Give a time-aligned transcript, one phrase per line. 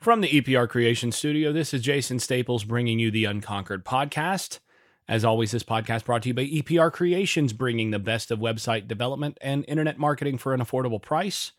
[0.00, 4.58] From the EPR Creation Studio, this is Jason Staples bringing you the Unconquered podcast.
[5.06, 8.88] As always, this podcast brought to you by EPR Creations, bringing the best of website
[8.88, 11.52] development and internet marketing for an affordable price.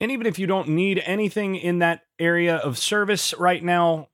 [0.00, 4.08] And even if you don't need anything in that area of service right now,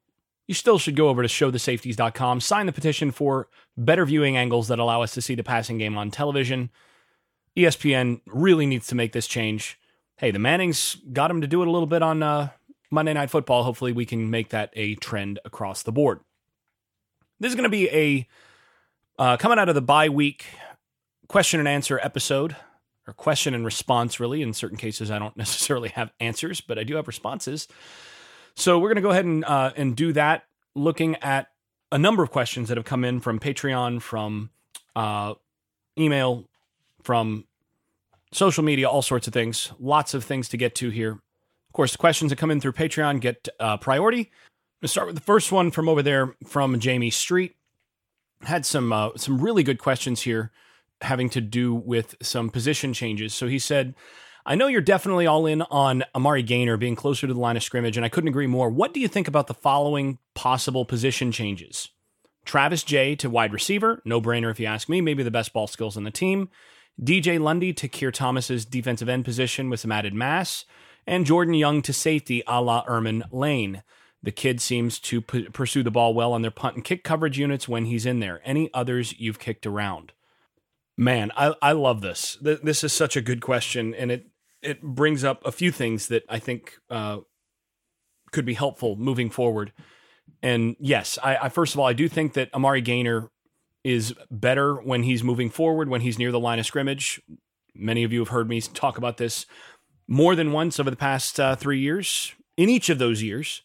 [0.48, 4.80] you still should go over to showthesafeties.com, sign the petition for better viewing angles that
[4.80, 6.68] allow us to see the passing game on television.
[7.56, 9.78] ESPN really needs to make this change.
[10.16, 12.48] Hey, the Mannings got him to do it a little bit on uh,
[12.90, 13.64] Monday Night Football.
[13.64, 16.20] Hopefully, we can make that a trend across the board.
[17.40, 18.28] This is going to be a
[19.18, 20.46] uh, coming out of the bye week
[21.28, 22.56] question and answer episode,
[23.06, 24.42] or question and response, really.
[24.42, 27.68] In certain cases, I don't necessarily have answers, but I do have responses.
[28.54, 30.44] So we're going to go ahead and uh, and do that,
[30.74, 31.48] looking at
[31.92, 34.50] a number of questions that have come in from Patreon, from
[34.94, 35.34] uh,
[35.98, 36.48] email,
[37.02, 37.44] from
[38.32, 39.72] social media, all sorts of things.
[39.78, 41.20] Lots of things to get to here
[41.76, 44.30] course, the questions that come in through Patreon get uh, priority.
[44.82, 47.56] To start with the first one from over there from Jamie Street.
[48.42, 50.52] Had some uh, some really good questions here
[51.00, 53.34] having to do with some position changes.
[53.34, 53.94] So he said,
[54.44, 57.62] I know you're definitely all in on Amari Gainer being closer to the line of
[57.62, 58.70] scrimmage, and I couldn't agree more.
[58.70, 61.88] What do you think about the following possible position changes?
[62.44, 65.66] Travis Jay to wide receiver, no brainer if you ask me, maybe the best ball
[65.66, 66.48] skills on the team.
[67.02, 70.64] DJ Lundy to Keir Thomas's defensive end position with some added mass
[71.06, 73.82] and Jordan Young to safety a la Ermon Lane.
[74.22, 77.38] The kid seems to p- pursue the ball well on their punt and kick coverage
[77.38, 78.40] units when he's in there.
[78.44, 80.12] Any others you've kicked around?
[80.96, 82.38] Man, I, I love this.
[82.40, 84.26] This is such a good question, and it
[84.62, 87.18] it brings up a few things that I think uh,
[88.32, 89.72] could be helpful moving forward.
[90.42, 93.30] And yes, I, I first of all I do think that Amari Gainer
[93.84, 97.20] is better when he's moving forward, when he's near the line of scrimmage.
[97.74, 99.46] Many of you have heard me talk about this
[100.08, 102.34] more than once over the past uh, three years.
[102.56, 103.62] In each of those years,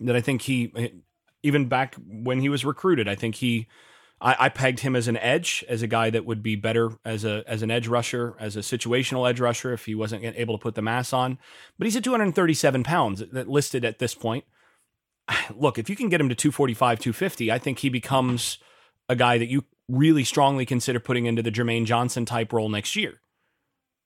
[0.00, 0.92] that I think he,
[1.42, 3.68] even back when he was recruited, I think he,
[4.20, 7.24] I, I, pegged him as an edge, as a guy that would be better as
[7.24, 10.62] a as an edge rusher, as a situational edge rusher if he wasn't able to
[10.62, 11.38] put the mass on.
[11.78, 14.44] But he's at 237 pounds that listed at this point.
[15.54, 18.58] Look, if you can get him to 245, 250, I think he becomes
[19.08, 22.96] a guy that you really strongly consider putting into the Jermaine Johnson type role next
[22.96, 23.20] year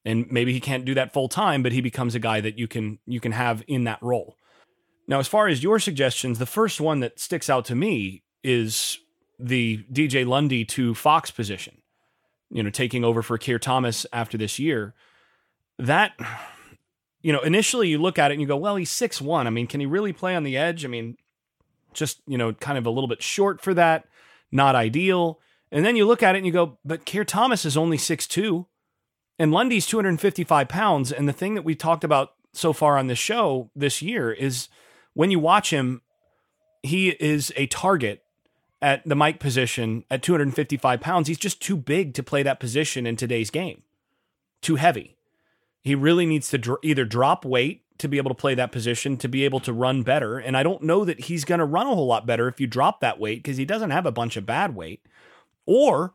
[0.08, 2.66] and maybe he can't do that full time, but he becomes a guy that you
[2.66, 4.36] can you can have in that role.
[5.06, 8.98] Now, as far as your suggestions, the first one that sticks out to me is
[9.38, 11.82] the DJ Lundy to Fox position.
[12.50, 14.94] You know, taking over for Keir Thomas after this year.
[15.78, 16.12] That
[17.20, 19.46] you know, initially you look at it and you go, well, he's six one.
[19.46, 20.86] I mean, can he really play on the edge?
[20.86, 21.18] I mean,
[21.92, 24.06] just, you know, kind of a little bit short for that,
[24.50, 25.38] not ideal.
[25.70, 28.26] And then you look at it and you go, but Keir Thomas is only six
[28.26, 28.66] two.
[29.38, 31.12] And Lundy's 255 pounds.
[31.12, 34.68] And the thing that we talked about so far on this show this year is
[35.14, 36.02] when you watch him,
[36.82, 38.24] he is a target
[38.80, 41.28] at the Mike position at 255 pounds.
[41.28, 43.82] He's just too big to play that position in today's game,
[44.60, 45.16] too heavy.
[45.82, 49.16] He really needs to dr- either drop weight to be able to play that position,
[49.16, 50.38] to be able to run better.
[50.38, 52.66] And I don't know that he's going to run a whole lot better if you
[52.66, 55.04] drop that weight because he doesn't have a bunch of bad weight.
[55.66, 56.14] Or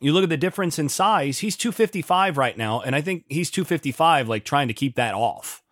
[0.00, 3.50] you look at the difference in size, he's 255 right now, and I think he's
[3.50, 5.62] 255, like trying to keep that off.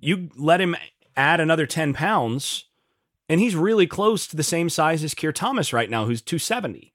[0.00, 0.76] You let him
[1.16, 2.64] add another 10 pounds,
[3.28, 6.92] and he's really close to the same size as Keir Thomas right now, who's 270.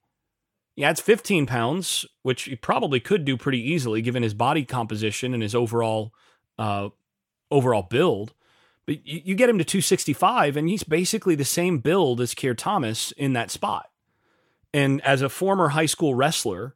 [0.76, 5.34] He adds 15 pounds, which he probably could do pretty easily given his body composition
[5.34, 6.14] and his overall
[6.58, 6.90] uh,
[7.52, 8.34] overall build.
[8.86, 12.54] But you, you get him to 265, and he's basically the same build as Keir
[12.54, 13.90] Thomas in that spot.
[14.74, 16.76] And as a former high school wrestler,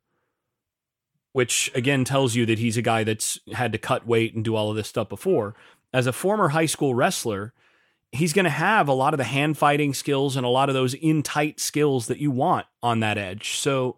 [1.31, 4.55] which again tells you that he's a guy that's had to cut weight and do
[4.55, 5.55] all of this stuff before,
[5.93, 7.53] as a former high school wrestler,
[8.11, 10.75] he's going to have a lot of the hand fighting skills and a lot of
[10.75, 13.57] those in tight skills that you want on that edge.
[13.57, 13.97] So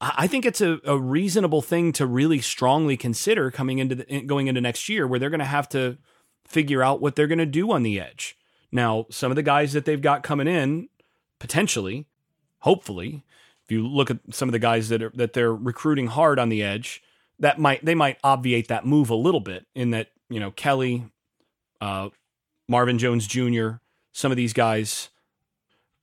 [0.00, 4.46] I think it's a, a reasonable thing to really strongly consider coming into the, going
[4.46, 5.96] into next year where they're going to have to
[6.44, 8.36] figure out what they're going to do on the edge.
[8.70, 10.88] Now, some of the guys that they've got coming in
[11.38, 12.06] potentially
[12.60, 13.24] hopefully,
[13.64, 16.48] if you look at some of the guys that are that they're recruiting hard on
[16.48, 17.02] the edge,
[17.38, 21.04] that might they might obviate that move a little bit in that you know Kelly,
[21.80, 22.10] uh,
[22.68, 23.70] Marvin Jones Jr.,
[24.12, 25.08] some of these guys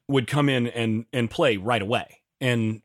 [0.08, 2.82] would come in and and play right away, and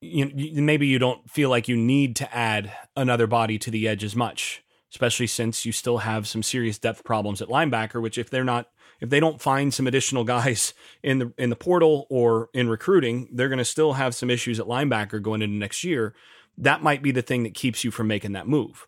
[0.00, 0.30] you,
[0.62, 4.16] maybe you don't feel like you need to add another body to the edge as
[4.16, 8.00] much, especially since you still have some serious depth problems at linebacker.
[8.00, 8.68] Which if they're not
[9.00, 13.28] if they don't find some additional guys in the in the portal or in recruiting,
[13.32, 16.14] they're going to still have some issues at linebacker going into next year.
[16.58, 18.86] That might be the thing that keeps you from making that move.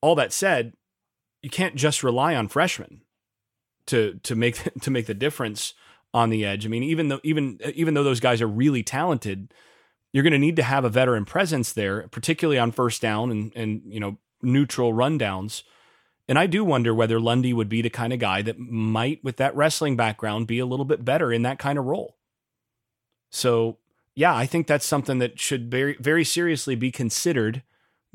[0.00, 0.74] All that said,
[1.42, 3.02] you can't just rely on freshmen
[3.86, 5.74] to to make to make the difference
[6.14, 6.64] on the edge.
[6.64, 9.52] I mean, even though even even though those guys are really talented,
[10.12, 13.52] you're going to need to have a veteran presence there, particularly on first down and
[13.56, 15.62] and you know neutral rundowns.
[16.28, 19.36] And I do wonder whether Lundy would be the kind of guy that might, with
[19.36, 22.16] that wrestling background, be a little bit better in that kind of role.
[23.30, 23.78] So,
[24.14, 27.62] yeah, I think that's something that should very, very seriously be considered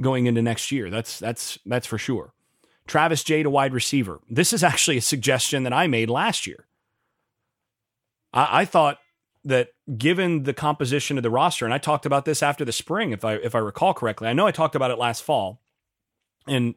[0.01, 0.89] going into next year.
[0.89, 2.33] That's that's that's for sure.
[2.87, 4.19] Travis Jay to wide receiver.
[4.29, 6.65] This is actually a suggestion that I made last year.
[8.33, 8.99] I, I thought
[9.45, 13.11] that given the composition of the roster, and I talked about this after the spring,
[13.11, 14.27] if I if I recall correctly.
[14.27, 15.61] I know I talked about it last fall,
[16.47, 16.75] and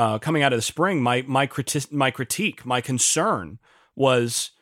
[0.00, 3.58] uh, coming out of the spring, my my criti- my critique, my concern
[3.94, 4.52] was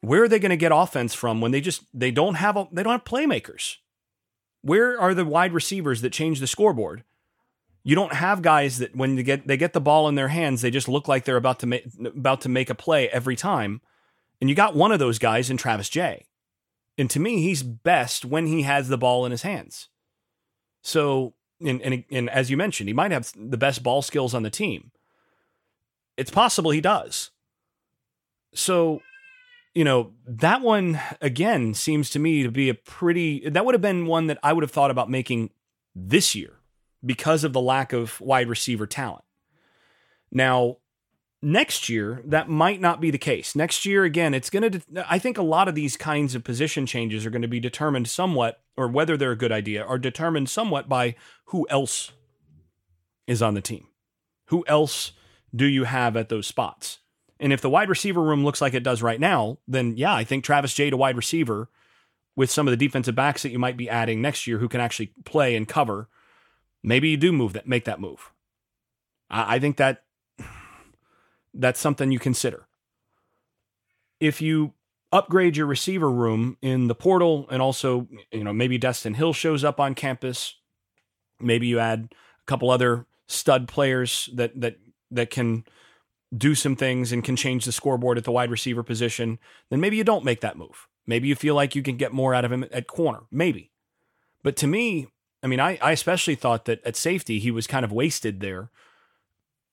[0.00, 2.66] where are they going to get offense from when they just they don't have a,
[2.72, 3.76] they don't have playmakers?
[4.62, 7.04] Where are the wide receivers that change the scoreboard?
[7.84, 10.62] You don't have guys that when they get they get the ball in their hands,
[10.62, 13.82] they just look like they're about to make about to make a play every time.
[14.40, 16.28] And you got one of those guys in Travis Jay.
[16.96, 19.88] And to me, he's best when he has the ball in his hands.
[20.82, 21.34] So,
[21.66, 24.50] and, and, and as you mentioned, he might have the best ball skills on the
[24.50, 24.90] team.
[26.16, 27.30] It's possible he does.
[28.54, 29.00] So,
[29.74, 33.82] you know, that one again seems to me to be a pretty, that would have
[33.82, 35.50] been one that I would have thought about making
[35.94, 36.58] this year
[37.04, 39.24] because of the lack of wide receiver talent.
[40.30, 40.78] Now,
[41.42, 44.80] next year that might not be the case next year again it's going to
[45.10, 48.08] i think a lot of these kinds of position changes are going to be determined
[48.08, 51.14] somewhat or whether they're a good idea are determined somewhat by
[51.46, 52.12] who else
[53.26, 53.88] is on the team.
[54.46, 55.12] Who else
[55.54, 56.98] do you have at those spots?
[57.38, 60.22] And if the wide receiver room looks like it does right now then yeah i
[60.22, 61.68] think travis jay to wide receiver
[62.36, 64.80] with some of the defensive backs that you might be adding next year who can
[64.80, 66.08] actually play and cover
[66.82, 68.32] maybe you do move that make that move.
[69.30, 70.04] I, I think that
[71.54, 72.66] that's something you consider.
[74.20, 74.74] If you
[75.12, 79.64] upgrade your receiver room in the portal and also, you know, maybe Destyn Hill shows
[79.64, 80.56] up on campus,
[81.38, 84.78] maybe you add a couple other stud players that that
[85.10, 85.64] that can
[86.36, 89.38] do some things and can change the scoreboard at the wide receiver position,
[89.68, 90.88] then maybe you don't make that move.
[91.06, 93.70] Maybe you feel like you can get more out of him at corner, maybe.
[94.42, 95.08] But to me,
[95.42, 98.70] I mean, I, I especially thought that at safety, he was kind of wasted there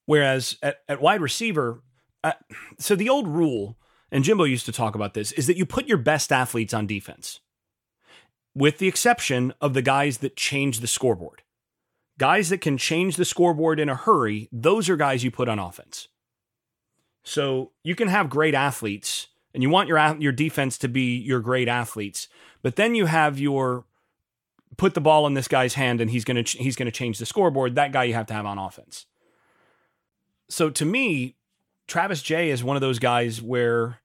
[0.09, 1.83] Whereas at, at wide receiver,
[2.23, 2.31] uh,
[2.79, 3.77] so the old rule,
[4.11, 6.87] and Jimbo used to talk about this, is that you put your best athletes on
[6.87, 7.39] defense,
[8.55, 11.43] with the exception of the guys that change the scoreboard.
[12.17, 15.59] Guys that can change the scoreboard in a hurry, those are guys you put on
[15.59, 16.07] offense.
[17.23, 21.39] So you can have great athletes, and you want your your defense to be your
[21.39, 22.27] great athletes,
[22.61, 23.85] but then you have your
[24.77, 27.75] put the ball in this guy's hand and he's gonna he's gonna change the scoreboard.
[27.75, 29.05] That guy you have to have on offense
[30.49, 31.35] so to me,
[31.89, 33.99] Travis Jay is one of those guys where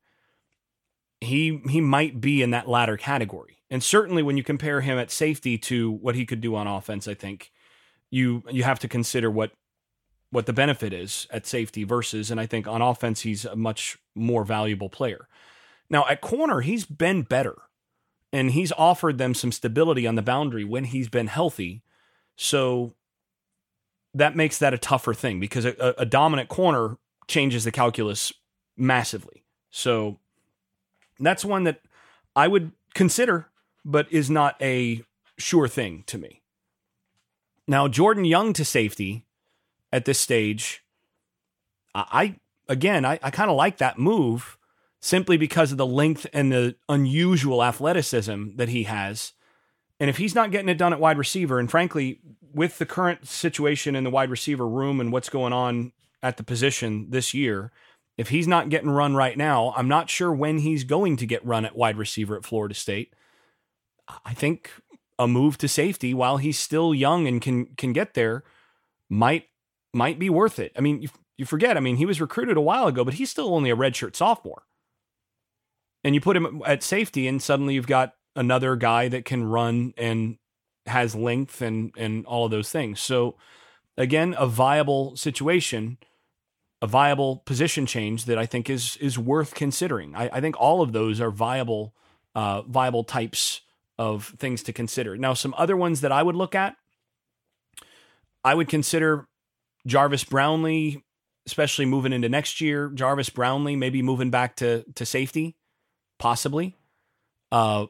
[1.21, 3.59] he he might be in that latter category.
[3.71, 7.07] And certainly when you compare him at safety to what he could do on offense,
[7.07, 7.53] I think
[8.11, 9.53] you you have to consider what
[10.31, 13.99] what the benefit is at safety versus and I think on offense he's a much
[14.15, 15.29] more valuable player.
[15.91, 17.57] Now at corner he's been better
[18.33, 21.83] and he's offered them some stability on the boundary when he's been healthy.
[22.37, 22.95] So
[24.15, 26.97] that makes that a tougher thing because a, a dominant corner
[27.27, 28.33] changes the calculus
[28.77, 29.45] massively.
[29.71, 30.19] So
[31.19, 31.81] that's one that
[32.37, 33.49] I would consider,
[33.85, 35.03] but is not a
[35.39, 36.43] sure thing to me.
[37.67, 39.27] Now, Jordan Young to safety
[39.93, 40.85] at this stage,
[41.95, 42.37] I
[42.69, 44.59] again, I, I kind of like that move
[45.01, 49.33] simply because of the length and the unusual athleticism that he has.
[50.01, 52.21] And if he's not getting it done at wide receiver, and frankly,
[52.53, 55.93] with the current situation in the wide receiver room and what's going on
[56.25, 57.71] at the position this year,
[58.17, 61.45] if he's not getting run right now, I'm not sure when he's going to get
[61.45, 63.13] run at wide receiver at Florida State.
[64.25, 64.71] I think
[65.19, 68.43] a move to safety while he's still young and can can get there
[69.09, 69.45] might
[69.93, 70.73] might be worth it.
[70.77, 73.31] I mean, you, you forget, I mean, he was recruited a while ago, but he's
[73.31, 74.63] still only a redshirt sophomore.
[76.03, 79.93] And you put him at safety and suddenly you've got another guy that can run
[79.97, 80.39] and
[80.87, 83.01] has length and and all of those things.
[83.01, 83.37] So
[83.97, 85.99] again, a viable situation,
[86.85, 90.15] a viable position change that I think is is worth considering.
[90.15, 91.95] I, I think all of those are viable
[92.35, 93.63] uh, viable types
[93.99, 95.17] of things to consider.
[95.17, 96.77] Now, some other ones that I would look at,
[98.45, 99.27] I would consider
[99.87, 101.03] Jarvis Brownlee,
[101.47, 102.91] especially moving into next year.
[102.91, 105.57] Jarvis Brownlee maybe moving back to to safety,
[106.19, 106.77] possibly.
[107.51, 107.87] Uh,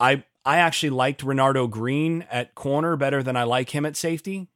[0.00, 4.48] I I actually liked Renardo Green at corner better than I like him at safety.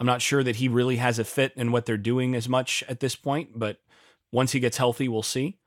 [0.00, 2.82] I'm not sure that he really has a fit in what they're doing as much
[2.88, 3.78] at this point, but
[4.32, 5.58] once he gets healthy, we'll see.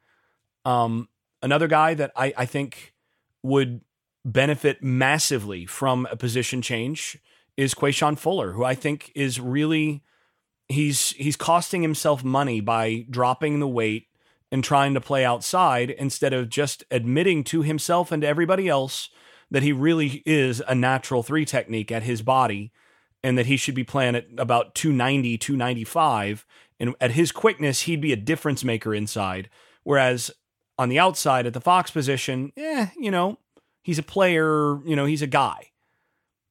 [0.66, 1.10] Um,
[1.42, 2.94] another guy that I, I think
[3.44, 3.82] would
[4.26, 7.18] benefit massively from a position change
[7.56, 10.04] is Quashon Fuller, who I think is really
[10.68, 14.08] he's he's costing himself money by dropping the weight
[14.52, 19.10] and trying to play outside instead of just admitting to himself and to everybody else
[19.52, 22.72] that he really is a natural three technique at his body
[23.26, 26.46] and that he should be playing at about 290 295
[26.80, 29.50] and at his quickness he'd be a difference maker inside
[29.84, 30.30] whereas
[30.78, 33.40] on the outside at the fox position eh you know
[33.82, 35.72] he's a player you know he's a guy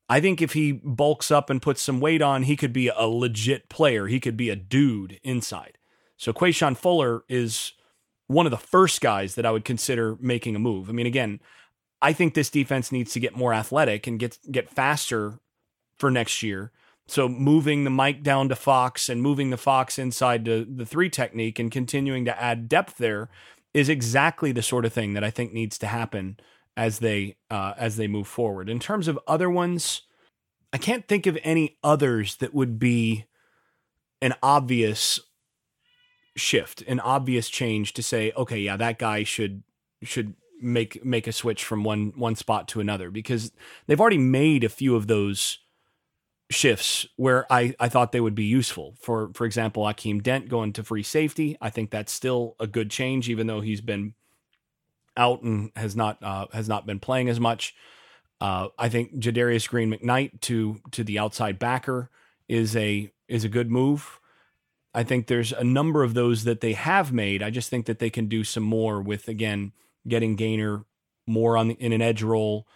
[0.06, 3.06] I think if he bulks up and puts some weight on, he could be a
[3.06, 4.06] legit player.
[4.06, 5.78] He could be a dude inside.
[6.18, 7.72] So Quashon Fuller is
[8.26, 10.90] one of the first guys that I would consider making a move.
[10.90, 11.40] I mean, again,
[12.02, 15.40] I think this defense needs to get more athletic and get get faster
[16.04, 16.70] for next year.
[17.06, 21.08] So moving the Mike down to Fox and moving the Fox inside to the three
[21.08, 23.30] technique and continuing to add depth there
[23.72, 26.38] is exactly the sort of thing that I think needs to happen
[26.76, 28.68] as they uh, as they move forward.
[28.68, 30.02] In terms of other ones,
[30.74, 33.24] I can't think of any others that would be
[34.20, 35.20] an obvious
[36.36, 39.62] shift, an obvious change to say, okay, yeah, that guy should
[40.02, 43.52] should make make a switch from one one spot to another because
[43.86, 45.60] they've already made a few of those
[46.50, 48.94] shifts where I, I thought they would be useful.
[49.00, 51.56] For for example, Akeem Dent going to free safety.
[51.60, 54.14] I think that's still a good change, even though he's been
[55.16, 57.74] out and has not uh, has not been playing as much.
[58.40, 62.10] Uh, I think Jadarius Green McKnight to to the outside backer
[62.48, 64.20] is a is a good move.
[64.92, 67.42] I think there's a number of those that they have made.
[67.42, 69.72] I just think that they can do some more with again
[70.06, 70.84] getting Gainer
[71.26, 72.66] more on the, in an edge role,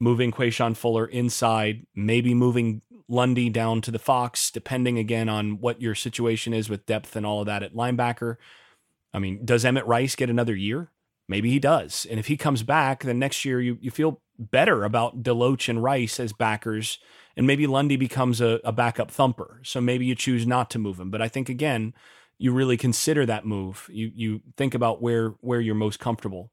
[0.00, 5.80] moving Quashon Fuller inside, maybe moving Lundy down to the Fox, depending again on what
[5.80, 8.36] your situation is with depth and all of that at linebacker.
[9.12, 10.90] I mean, does Emmett Rice get another year?
[11.28, 12.06] Maybe he does.
[12.10, 15.82] And if he comes back, then next year you, you feel better about Deloach and
[15.82, 16.98] Rice as backers.
[17.36, 19.60] And maybe Lundy becomes a, a backup thumper.
[19.64, 21.10] So maybe you choose not to move him.
[21.10, 21.94] But I think again,
[22.38, 23.88] you really consider that move.
[23.92, 26.50] You you think about where where you're most comfortable.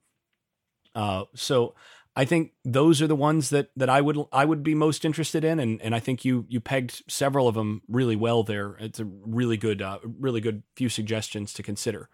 [0.94, 1.74] Uh, so
[2.16, 5.44] I think those are the ones that that I would I would be most interested
[5.44, 8.76] in, and and I think you you pegged several of them really well there.
[8.80, 12.10] It's a really good uh, really good few suggestions to consider.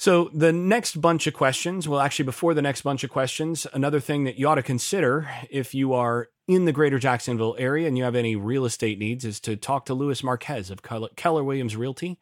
[0.00, 3.98] So, the next bunch of questions, well, actually, before the next bunch of questions, another
[3.98, 7.98] thing that you ought to consider if you are in the greater Jacksonville area and
[7.98, 11.74] you have any real estate needs is to talk to Louis Marquez of Keller Williams
[11.74, 12.16] Realty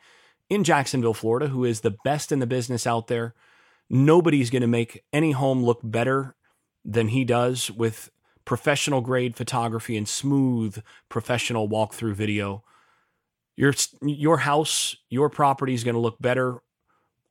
[0.48, 3.34] in Jacksonville, Florida, who is the best in the business out there.
[3.90, 6.34] Nobody's going to make any home look better
[6.86, 8.10] than he does with
[8.44, 12.62] professional grade photography and smooth professional walkthrough video.
[13.56, 16.62] Your, your house, your property is going to look better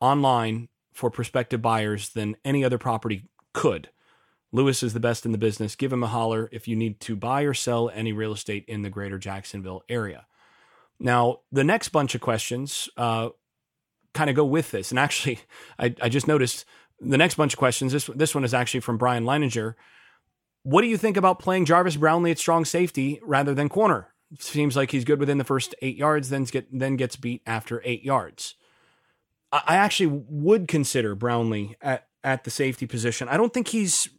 [0.01, 3.89] online for prospective buyers than any other property could.
[4.51, 5.75] Lewis is the best in the business.
[5.75, 8.81] Give him a holler if you need to buy or sell any real estate in
[8.81, 10.25] the greater Jacksonville area.
[10.99, 13.29] Now, the next bunch of questions uh,
[14.13, 14.91] kind of go with this.
[14.91, 15.39] And actually,
[15.79, 16.65] I, I, just noticed
[16.99, 19.75] the next bunch of questions, this, this one is actually from Brian Leininger.
[20.63, 24.09] What do you think about playing Jarvis Brownlee at strong safety rather than corner?
[24.39, 27.81] Seems like he's good within the first eight yards, then, get, then gets beat after
[27.85, 28.55] eight yards.
[29.51, 33.29] I actually would consider Brownlee at, at the safety position.
[33.29, 34.09] I don't think he's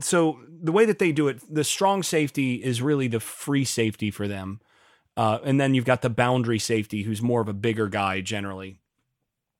[0.00, 4.10] so the way that they do it, the strong safety is really the free safety
[4.10, 4.60] for them.
[5.16, 8.78] Uh, and then you've got the boundary safety, who's more of a bigger guy generally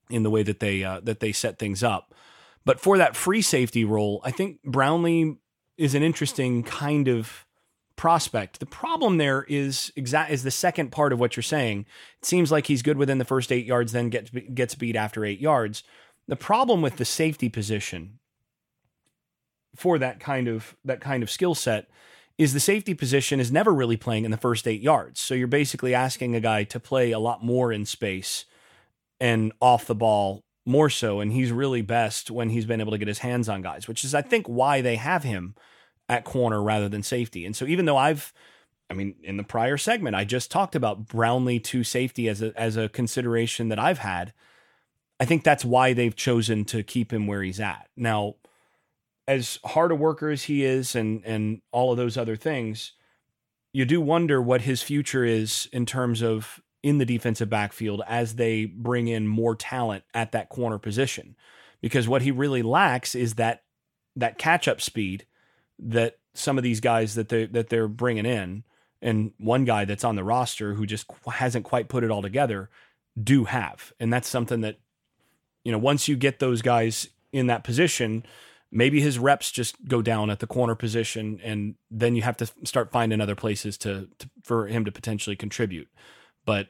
[0.09, 2.13] in the way that they uh, that they set things up.
[2.65, 5.37] But for that free safety role, I think Brownlee
[5.77, 7.45] is an interesting kind of
[7.95, 8.59] prospect.
[8.59, 11.85] The problem there is exact is the second part of what you're saying.
[12.19, 15.25] It seems like he's good within the first eight yards, then gets gets beat after
[15.25, 15.83] eight yards.
[16.27, 18.19] The problem with the safety position
[19.75, 21.89] for that kind of that kind of skill set
[22.37, 25.19] is the safety position is never really playing in the first eight yards.
[25.19, 28.45] So you're basically asking a guy to play a lot more in space
[29.19, 31.19] and off the ball more so.
[31.19, 34.03] And he's really best when he's been able to get his hands on guys, which
[34.03, 35.55] is I think why they have him
[36.07, 37.45] at corner rather than safety.
[37.45, 38.33] And so even though I've
[38.89, 42.59] I mean, in the prior segment, I just talked about Brownlee to safety as a
[42.59, 44.33] as a consideration that I've had.
[45.19, 47.87] I think that's why they've chosen to keep him where he's at.
[47.95, 48.35] Now,
[49.27, 52.93] as hard a worker as he is and and all of those other things,
[53.73, 58.35] you do wonder what his future is in terms of in the defensive backfield as
[58.35, 61.35] they bring in more talent at that corner position.
[61.81, 63.63] Because what he really lacks is that
[64.15, 65.25] that catch up speed
[65.77, 68.63] that some of these guys that they that they're bringing in
[69.01, 72.69] and one guy that's on the roster who just hasn't quite put it all together
[73.21, 73.93] do have.
[73.99, 74.77] And that's something that,
[75.63, 78.25] you know, once you get those guys in that position,
[78.71, 82.49] maybe his reps just go down at the corner position and then you have to
[82.63, 85.87] start finding other places to, to for him to potentially contribute.
[86.49, 86.69] But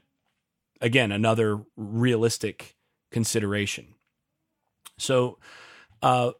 [0.81, 2.75] again, another realistic
[3.11, 3.95] consideration.
[4.97, 5.39] So,
[6.01, 6.31] uh,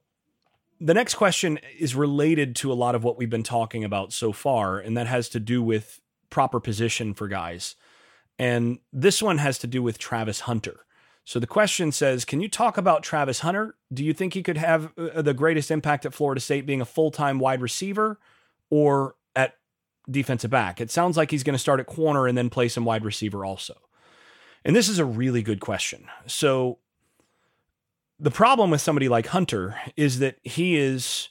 [0.82, 4.34] the next question is related to a lot of what we've been talking about so
[4.34, 7.78] far, and that has to do with proper position for guys.
[8.38, 10.82] And this one has to do with Travis Hunter.
[11.24, 13.78] So the question says, can you talk about Travis Hunter?
[13.94, 16.86] Do you think he could have uh, the greatest impact at Florida State being a
[16.86, 18.20] full time wide receiver
[18.70, 19.16] or
[20.12, 20.82] defensive back?
[20.82, 23.46] It sounds like he's going to start at corner and then play some wide receiver
[23.46, 23.76] also.
[24.66, 26.08] And this is a really good question.
[26.26, 26.80] So
[28.20, 31.30] the problem with somebody like Hunter is that he is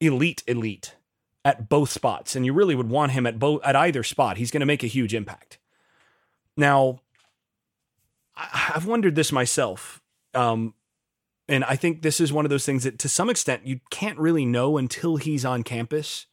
[0.00, 0.96] elite, elite
[1.44, 4.36] at both spots, and you really would want him at both at either spot.
[4.36, 5.58] He's going to make a huge impact.
[6.56, 7.00] Now,
[8.36, 10.02] I've wondered this myself,
[10.34, 10.74] um,
[11.48, 14.18] and I think this is one of those things that, to some extent, you can't
[14.18, 16.26] really know until he's on campus,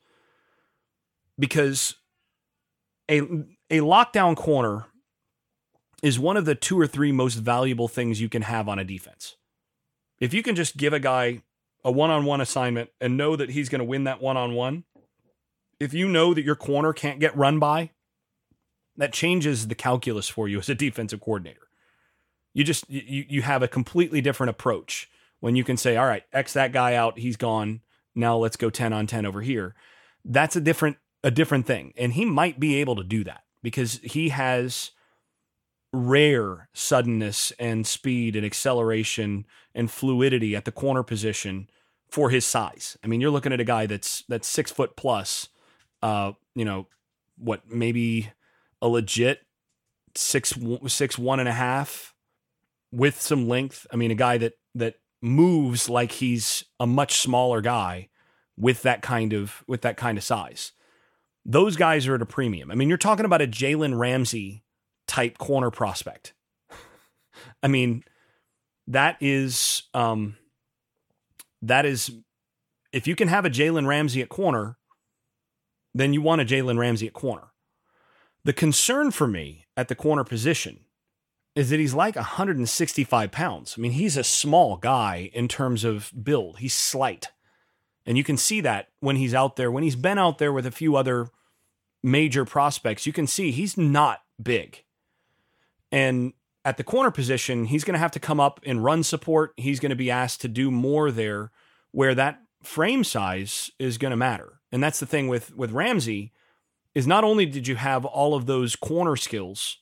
[1.38, 1.96] because
[3.10, 3.20] a
[3.70, 4.86] a lockdown corner
[6.02, 8.84] is one of the two or three most valuable things you can have on a
[8.84, 9.36] defense
[10.20, 11.42] if you can just give a guy
[11.84, 14.84] a one-on-one assignment and know that he's going to win that one-on-one,
[15.80, 17.92] if you know that your corner can't get run by,
[18.98, 21.68] that changes the calculus for you as a defensive coordinator.
[22.54, 25.08] You just you you have a completely different approach
[25.40, 27.82] when you can say, "All right, X that guy out, he's gone.
[28.16, 29.76] Now let's go 10 on 10 over here."
[30.26, 31.94] That's a different a different thing.
[31.98, 34.92] And he might be able to do that because he has
[35.92, 41.70] rare suddenness and speed and acceleration and fluidity at the corner position
[42.10, 42.98] for his size.
[43.04, 45.50] I mean, you're looking at a guy that's that's six foot plus,
[46.02, 46.88] uh, you know,
[47.38, 48.32] what maybe
[48.82, 49.42] a legit
[50.16, 50.54] six
[50.88, 52.16] six one and a half
[52.94, 53.86] with some length.
[53.92, 58.08] I mean, a guy that that moves like he's a much smaller guy
[58.56, 60.72] with that kind of with that kind of size.
[61.50, 62.70] Those guys are at a premium.
[62.70, 64.64] I mean, you're talking about a Jalen Ramsey
[65.08, 66.34] type corner prospect.
[67.64, 68.04] I mean,
[68.88, 70.36] that is um,
[71.62, 72.12] that is
[72.92, 74.78] if you can have a Jalen Ramsey at corner,
[75.94, 77.54] then you want a Jalen Ramsey at corner.
[78.44, 80.82] The concern for me at the corner position
[81.56, 83.76] is that he's like 165 pounds.
[83.78, 86.60] I mean, he's a small guy in terms of build.
[86.60, 87.30] He's slight.
[88.06, 90.66] And you can see that when he's out there, when he's been out there with
[90.66, 91.30] a few other
[92.08, 94.84] major prospects, you can see he's not big.
[95.92, 96.34] And
[96.66, 99.54] at the corner position, he's going to have to come up and run support.
[99.58, 101.52] He's going to be asked to do more there
[101.92, 104.60] where that frame size is going to matter.
[104.72, 106.34] And that's the thing with with Ramsey
[106.94, 109.78] is not only did you have all of those corner skills,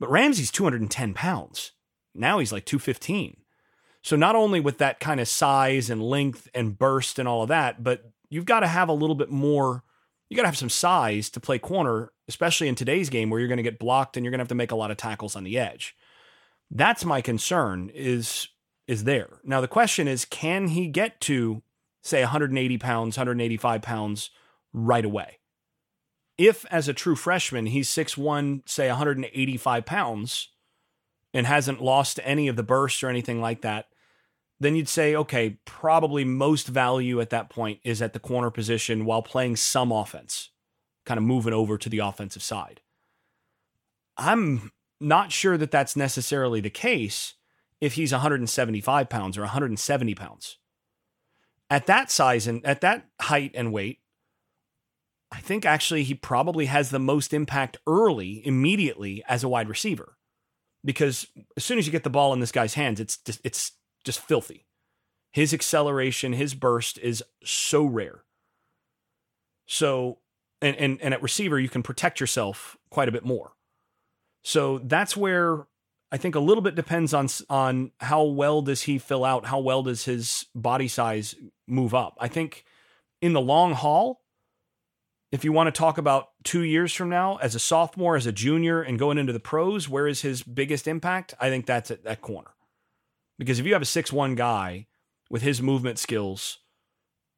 [0.00, 1.72] but Ramsey's 210 pounds.
[2.14, 3.36] Now he's like 215.
[4.02, 7.48] So not only with that kind of size and length and burst and all of
[7.48, 9.84] that, but you've got to have a little bit more
[10.28, 13.48] you got to have some size to play corner, especially in today's game where you're
[13.48, 15.36] going to get blocked and you're going to have to make a lot of tackles
[15.36, 15.94] on the edge.
[16.70, 18.48] That's my concern is
[18.86, 19.40] is there.
[19.44, 21.62] Now the question is can he get to
[22.02, 24.30] say 180 pounds, 185 pounds
[24.72, 25.38] right away?
[26.36, 30.48] If as a true freshman he's 6'1, say 185 pounds
[31.32, 33.86] and hasn't lost any of the bursts or anything like that,
[34.64, 39.04] then you'd say, okay, probably most value at that point is at the corner position
[39.04, 40.50] while playing some offense,
[41.04, 42.80] kind of moving over to the offensive side.
[44.16, 47.34] I'm not sure that that's necessarily the case
[47.80, 50.58] if he's 175 pounds or 170 pounds.
[51.68, 54.00] At that size and at that height and weight,
[55.32, 60.16] I think actually he probably has the most impact early, immediately as a wide receiver.
[60.84, 63.72] Because as soon as you get the ball in this guy's hands, it's it's
[64.04, 64.66] just filthy.
[65.32, 68.22] His acceleration, his burst is so rare.
[69.66, 70.18] So,
[70.62, 73.52] and, and, and at receiver, you can protect yourself quite a bit more.
[74.42, 75.66] So that's where
[76.12, 79.58] I think a little bit depends on on how well does he fill out, how
[79.58, 81.34] well does his body size
[81.66, 82.16] move up.
[82.20, 82.64] I think
[83.20, 84.22] in the long haul,
[85.32, 88.32] if you want to talk about two years from now as a sophomore, as a
[88.32, 91.34] junior, and going into the pros, where is his biggest impact?
[91.40, 92.53] I think that's at that corner.
[93.38, 94.86] Because if you have a six one guy
[95.30, 96.58] with his movement skills,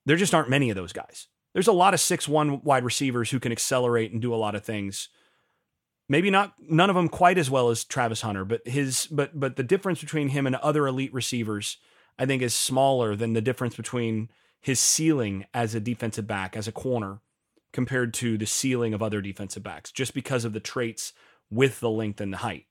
[0.04, 1.28] there just aren't many of those guys.
[1.52, 4.54] There's a lot of six one wide receivers who can accelerate and do a lot
[4.54, 5.08] of things.
[6.08, 9.56] Maybe not none of them quite as well as Travis Hunter, but his but but
[9.56, 11.78] the difference between him and other elite receivers,
[12.18, 14.28] I think, is smaller than the difference between
[14.60, 17.20] his ceiling as a defensive back, as a corner,
[17.72, 21.12] compared to the ceiling of other defensive backs, just because of the traits
[21.50, 22.66] with the length and the height.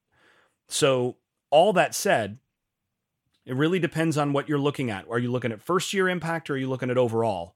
[0.68, 1.18] So,
[1.50, 2.40] all that said,
[3.46, 5.06] it really depends on what you're looking at.
[5.10, 7.56] Are you looking at first year impact or are you looking at overall?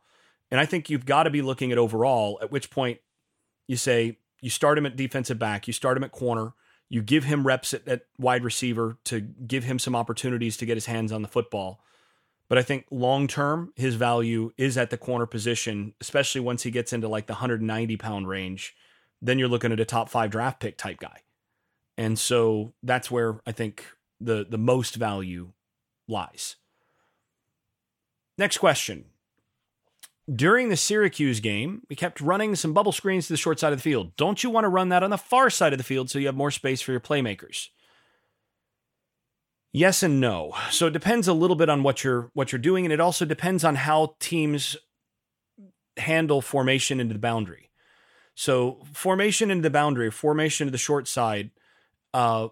[0.52, 3.00] And I think you've got to be looking at overall, at which point
[3.68, 6.54] you say you start him at defensive back, you start him at corner,
[6.90, 10.78] you give him reps at, at wide receiver to give him some opportunities to get
[10.78, 11.82] his hands on the football.
[12.48, 16.72] But I think long term, his value is at the corner position, especially once he
[16.72, 18.76] gets into like the 190 pound range.
[19.22, 21.22] Then you're looking at a top five draft pick type guy.
[21.98, 23.86] And so that's where I think
[24.20, 25.52] the the most value
[26.10, 26.56] lies.
[28.38, 29.06] Next question.
[30.34, 33.80] During the Syracuse game, we kept running some bubble screens to the short side of
[33.80, 34.16] the field.
[34.16, 36.28] Don't you want to run that on the far side of the field so you
[36.28, 37.70] have more space for your playmakers?
[39.72, 40.54] Yes and no.
[40.72, 43.26] So it depends a little bit on what you're what you're doing and it also
[43.26, 44.78] depends on how teams
[45.98, 47.70] handle formation into the boundary.
[48.36, 51.52] So formation into the boundary, formation to the short side,
[52.14, 52.48] uh,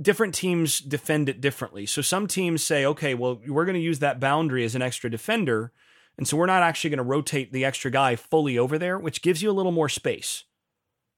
[0.00, 1.86] different teams defend it differently.
[1.86, 5.10] So some teams say, okay, well, we're going to use that boundary as an extra
[5.10, 5.72] defender.
[6.16, 9.22] And so we're not actually going to rotate the extra guy fully over there, which
[9.22, 10.44] gives you a little more space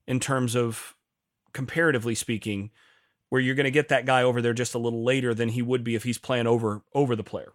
[0.07, 0.95] in terms of
[1.53, 2.71] comparatively speaking,
[3.29, 5.63] where you're going to get that guy over there just a little later than he
[5.63, 7.53] would be if he's playing over over the player.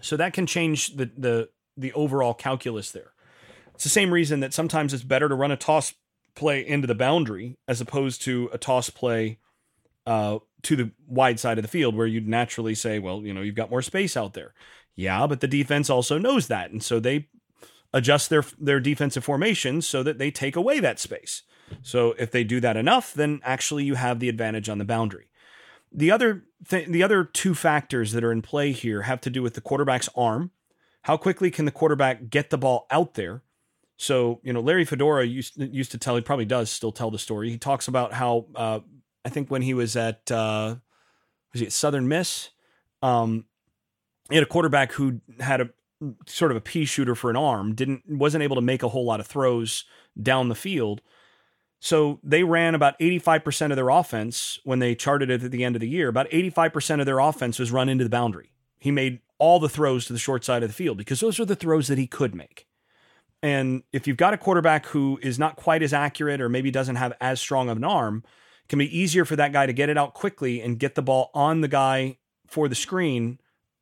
[0.00, 3.12] So that can change the the the overall calculus there.
[3.74, 5.94] It's the same reason that sometimes it's better to run a toss
[6.34, 9.38] play into the boundary as opposed to a toss play
[10.06, 13.42] uh, to the wide side of the field where you'd naturally say, well, you know,
[13.42, 14.54] you've got more space out there.
[14.96, 17.28] Yeah, but the defense also knows that, and so they
[17.92, 21.42] adjust their their defensive formations so that they take away that space.
[21.82, 25.28] So if they do that enough, then actually you have the advantage on the boundary.
[25.90, 29.42] The other th- the other two factors that are in play here have to do
[29.42, 30.50] with the quarterback's arm.
[31.02, 33.42] How quickly can the quarterback get the ball out there?
[33.96, 37.18] So, you know, Larry Fedora used, used to tell, he probably does still tell the
[37.18, 37.50] story.
[37.50, 38.80] He talks about how uh,
[39.24, 40.76] I think when he was at uh,
[41.52, 42.50] was he at Southern Miss,
[43.02, 43.46] um,
[44.28, 45.70] he had a quarterback who had a
[46.26, 49.04] sort of a pea shooter for an arm, didn't wasn't able to make a whole
[49.04, 49.84] lot of throws
[50.20, 51.00] down the field.
[51.80, 55.76] So they ran about 85% of their offense when they charted it at the end
[55.76, 56.08] of the year.
[56.08, 58.52] About 85% of their offense was run into the boundary.
[58.78, 61.44] He made all the throws to the short side of the field because those are
[61.44, 62.66] the throws that he could make.
[63.42, 66.96] And if you've got a quarterback who is not quite as accurate or maybe doesn't
[66.96, 68.24] have as strong of an arm,
[68.68, 71.30] can be easier for that guy to get it out quickly and get the ball
[71.34, 73.38] on the guy for the screen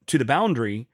[0.06, 0.88] to the boundary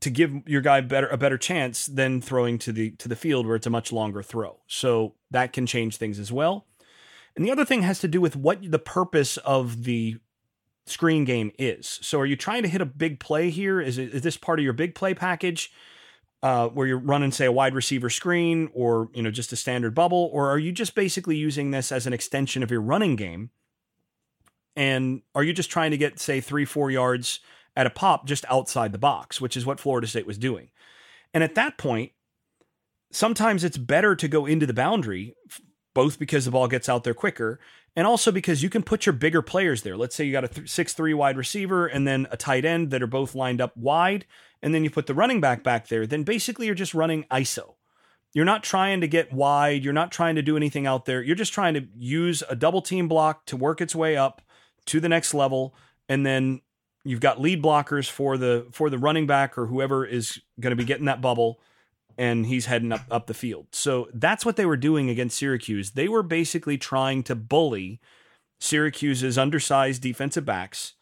[0.00, 3.46] to give your guy better a better chance than throwing to the to the field
[3.46, 4.60] where it's a much longer throw.
[4.66, 6.66] So that can change things as well.
[7.36, 10.18] And the other thing has to do with what the purpose of the
[10.86, 11.98] screen game is.
[12.02, 13.80] So are you trying to hit a big play here?
[13.80, 15.72] Is it, is this part of your big play package?
[16.44, 19.94] Uh, where you're running, say, a wide receiver screen or you know just a standard
[19.94, 23.48] bubble, or are you just basically using this as an extension of your running game?
[24.76, 27.40] And are you just trying to get, say, three, four yards
[27.74, 30.68] at a pop just outside the box, which is what Florida State was doing?
[31.32, 32.12] And at that point,
[33.10, 35.34] sometimes it's better to go into the boundary,
[35.94, 37.58] both because the ball gets out there quicker
[37.96, 39.96] and also because you can put your bigger players there.
[39.96, 43.02] Let's say you got a six three wide receiver and then a tight end that
[43.02, 44.26] are both lined up wide,
[44.62, 46.06] and then you put the running back back there.
[46.06, 47.74] Then basically you're just running ISO.
[48.32, 49.84] You're not trying to get wide.
[49.84, 51.22] You're not trying to do anything out there.
[51.22, 54.42] You're just trying to use a double team block to work its way up
[54.86, 55.74] to the next level,
[56.08, 56.60] and then
[57.04, 60.76] you've got lead blockers for the for the running back or whoever is going to
[60.76, 61.60] be getting that bubble
[62.16, 63.66] and he's heading up up the field.
[63.72, 65.92] So that's what they were doing against Syracuse.
[65.92, 68.00] They were basically trying to bully
[68.60, 70.94] Syracuse's undersized defensive backs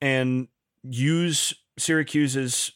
[0.00, 0.48] and
[0.82, 2.72] use Syracuse's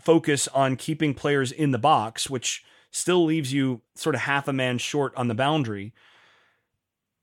[0.00, 4.52] focus on keeping players in the box, which still leaves you sort of half a
[4.52, 5.92] man short on the boundary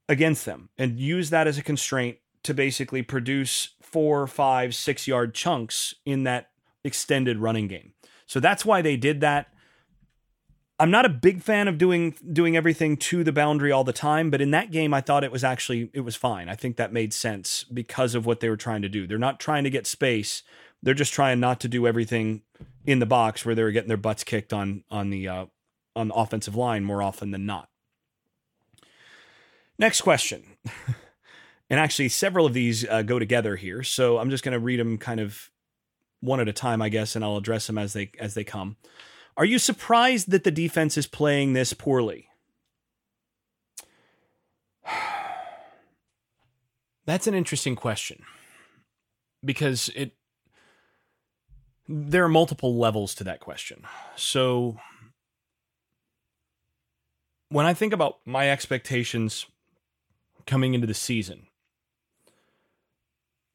[0.09, 5.33] against them, and use that as a constraint to basically produce four, five, six yard
[5.33, 6.49] chunks in that
[6.83, 7.93] extended running game.
[8.25, 9.52] So that's why they did that.
[10.79, 14.29] I'm not a big fan of doing doing everything to the boundary all the time,
[14.29, 16.49] but in that game I thought it was actually it was fine.
[16.49, 19.05] I think that made sense because of what they were trying to do.
[19.05, 20.41] They're not trying to get space.
[20.81, 22.41] They're just trying not to do everything
[22.85, 25.45] in the box where they were getting their butts kicked on on the uh,
[25.95, 27.69] on the offensive line more often than not.
[29.77, 30.43] Next question.
[31.69, 34.79] and actually several of these uh, go together here, so I'm just going to read
[34.79, 35.49] them kind of
[36.19, 38.77] one at a time, I guess, and I'll address them as they as they come.
[39.35, 42.27] Are you surprised that the defense is playing this poorly?
[47.05, 48.23] That's an interesting question
[49.43, 50.13] because it
[51.87, 53.83] there are multiple levels to that question.
[54.15, 54.77] So
[57.49, 59.45] when I think about my expectations
[60.47, 61.47] coming into the season,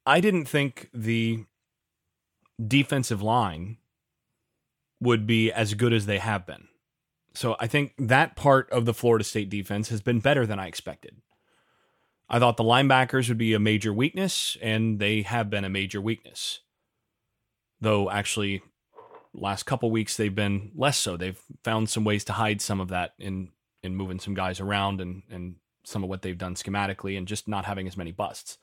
[0.05, 1.45] I didn't think the
[2.65, 3.78] defensive line
[5.01, 6.67] would be as good as they have been.
[7.33, 10.67] So I think that part of the Florida State defense has been better than I
[10.67, 11.21] expected.
[12.29, 15.99] I thought the linebackers would be a major weakness, and they have been a major
[15.99, 16.59] weakness.
[17.81, 18.61] Though, actually,
[19.33, 21.17] last couple weeks they've been less so.
[21.17, 23.49] They've found some ways to hide some of that in
[23.81, 27.47] in moving some guys around and and some of what they've done schematically and just
[27.47, 28.57] not having as many busts.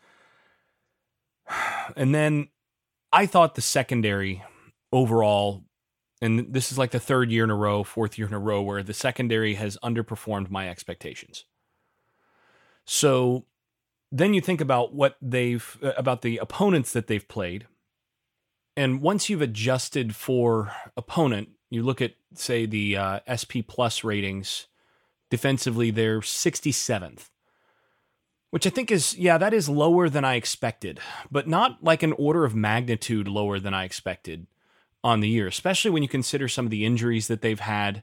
[1.94, 2.49] And then
[3.12, 4.42] I thought the secondary
[4.92, 5.62] overall,
[6.20, 8.62] and this is like the third year in a row, fourth year in a row,
[8.62, 11.44] where the secondary has underperformed my expectations.
[12.85, 13.44] So
[14.11, 17.66] then you think about what they've, uh, about the opponents that they've played.
[18.76, 24.66] And once you've adjusted for opponent, you look at, say, the uh, SP plus ratings
[25.31, 27.31] defensively, they're 67th
[28.50, 30.98] which I think is, yeah, that is lower than I expected,
[31.31, 34.46] but not like an order of magnitude lower than I expected
[35.07, 38.03] on the year, especially when you consider some of the injuries that they've had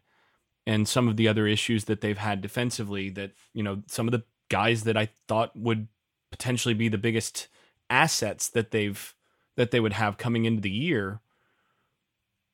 [0.66, 3.10] and some of the other issues that they've had defensively.
[3.10, 5.90] That, you know, some of the guys that I thought would
[6.32, 7.50] potentially be the biggest
[7.90, 9.14] assets that they've
[9.58, 11.20] that they would have coming into the year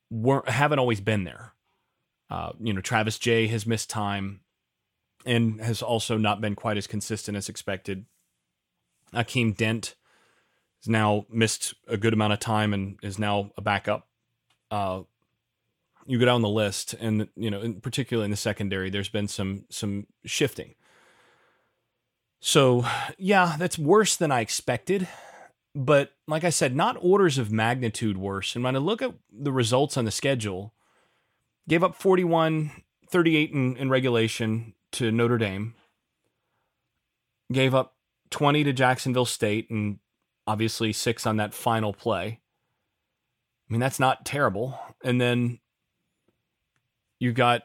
[0.09, 1.53] weren't haven't always been there.
[2.31, 4.39] Uh, you know, Travis Jay has missed time
[5.27, 8.05] and has also not been quite as consistent as expected.
[9.13, 9.93] Akeem Dent
[10.81, 14.08] has now missed a good amount of time and is now a backup.
[14.71, 15.01] Uh,
[16.05, 19.27] you go down the list, and you know, in, particularly in the secondary, there's been
[19.27, 20.75] some some shifting.
[22.39, 22.85] So,
[23.17, 25.07] yeah, that's worse than I expected.
[25.75, 28.55] But like I said, not orders of magnitude worse.
[28.55, 30.73] And when I look at the results on the schedule,
[31.67, 32.71] gave up 41,
[33.07, 35.75] 38 in, in regulation, to Notre Dame,
[37.51, 37.95] gave up
[38.31, 39.99] 20 to Jacksonville State, and
[40.47, 42.39] obviously six on that final play.
[43.69, 44.79] I mean, that's not terrible.
[45.03, 45.59] And then
[47.19, 47.63] you've got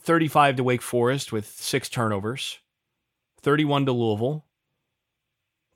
[0.00, 2.58] 35 to Wake Forest with six turnovers,
[3.42, 4.46] 31 to Louisville,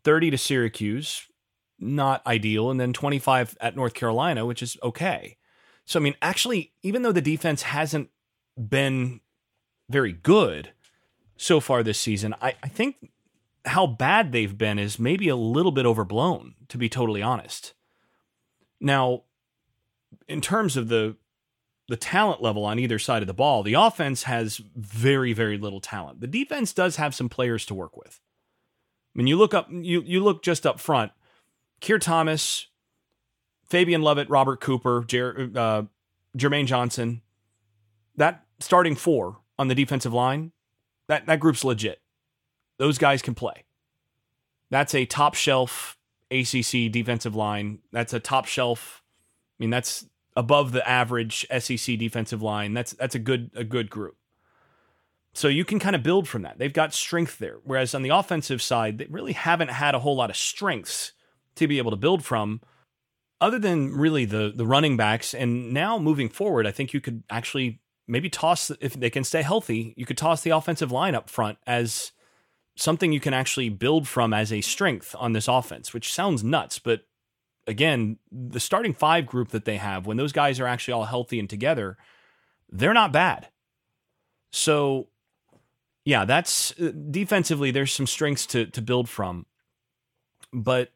[0.03, 1.29] 30 to Syracuse,
[1.79, 5.37] not ideal, and then 25 at North Carolina, which is okay.
[5.85, 8.09] So, I mean, actually, even though the defense hasn't
[8.57, 9.21] been
[9.88, 10.73] very good
[11.37, 12.35] so far this season.
[12.40, 12.97] I, I think
[13.64, 17.75] how bad they've been is maybe a little bit overblown, to be totally honest.
[18.81, 19.23] Now,
[20.28, 21.16] in terms of the
[21.88, 25.80] the talent level on either side of the ball, the offense has very, very little
[25.80, 26.20] talent.
[26.20, 28.20] The defense does have some players to work with.
[29.14, 31.12] I mean, you look up, you you look just up front.
[31.80, 32.68] Keir Thomas,
[33.68, 35.82] Fabian Lovett, Robert Cooper, Jer- uh,
[36.37, 37.20] Jermaine Johnson.
[38.16, 40.52] That starting four on the defensive line,
[41.08, 42.00] that, that group's legit.
[42.78, 43.64] Those guys can play.
[44.70, 45.98] That's a top shelf
[46.30, 47.80] ACC defensive line.
[47.92, 49.02] That's a top shelf.
[49.58, 50.06] I mean, that's
[50.37, 52.75] above the average SEC defensive line.
[52.75, 54.16] That's that's a good a good group.
[55.33, 56.59] So you can kind of build from that.
[56.59, 57.59] They've got strength there.
[57.64, 61.12] Whereas on the offensive side, they really haven't had a whole lot of strengths
[61.57, 62.61] to be able to build from,
[63.40, 65.35] other than really the the running backs.
[65.35, 69.42] And now moving forward, I think you could actually maybe toss if they can stay
[69.42, 72.12] healthy, you could toss the offensive line up front as
[72.77, 76.79] something you can actually build from as a strength on this offense, which sounds nuts,
[76.79, 77.03] but
[77.66, 81.38] again, the starting five group that they have, when those guys are actually all healthy
[81.38, 81.96] and together,
[82.70, 83.48] they're not bad.
[84.50, 85.09] So,
[86.05, 89.46] yeah, that's uh, defensively, there's some strengths to, to build from.
[90.53, 90.92] But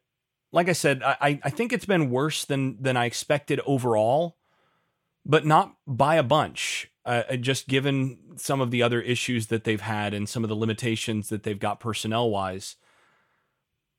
[0.52, 4.36] like I said, I, I think it's been worse than than I expected overall,
[5.26, 9.64] but not by a bunch uh, uh, just given some of the other issues that
[9.64, 12.76] they've had and some of the limitations that they've got personnel wise.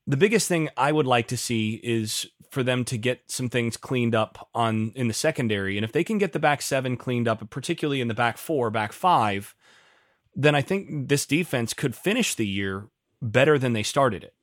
[0.10, 3.78] The biggest thing I would like to see is for them to get some things
[3.78, 7.28] cleaned up on in the secondary, and if they can get the back seven cleaned
[7.28, 9.54] up, particularly in the back four, back five,
[10.36, 12.88] then I think this defense could finish the year
[13.22, 14.34] better than they started it,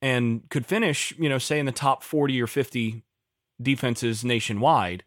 [0.00, 3.04] and could finish, you know, say in the top forty or fifty
[3.60, 5.04] defenses nationwide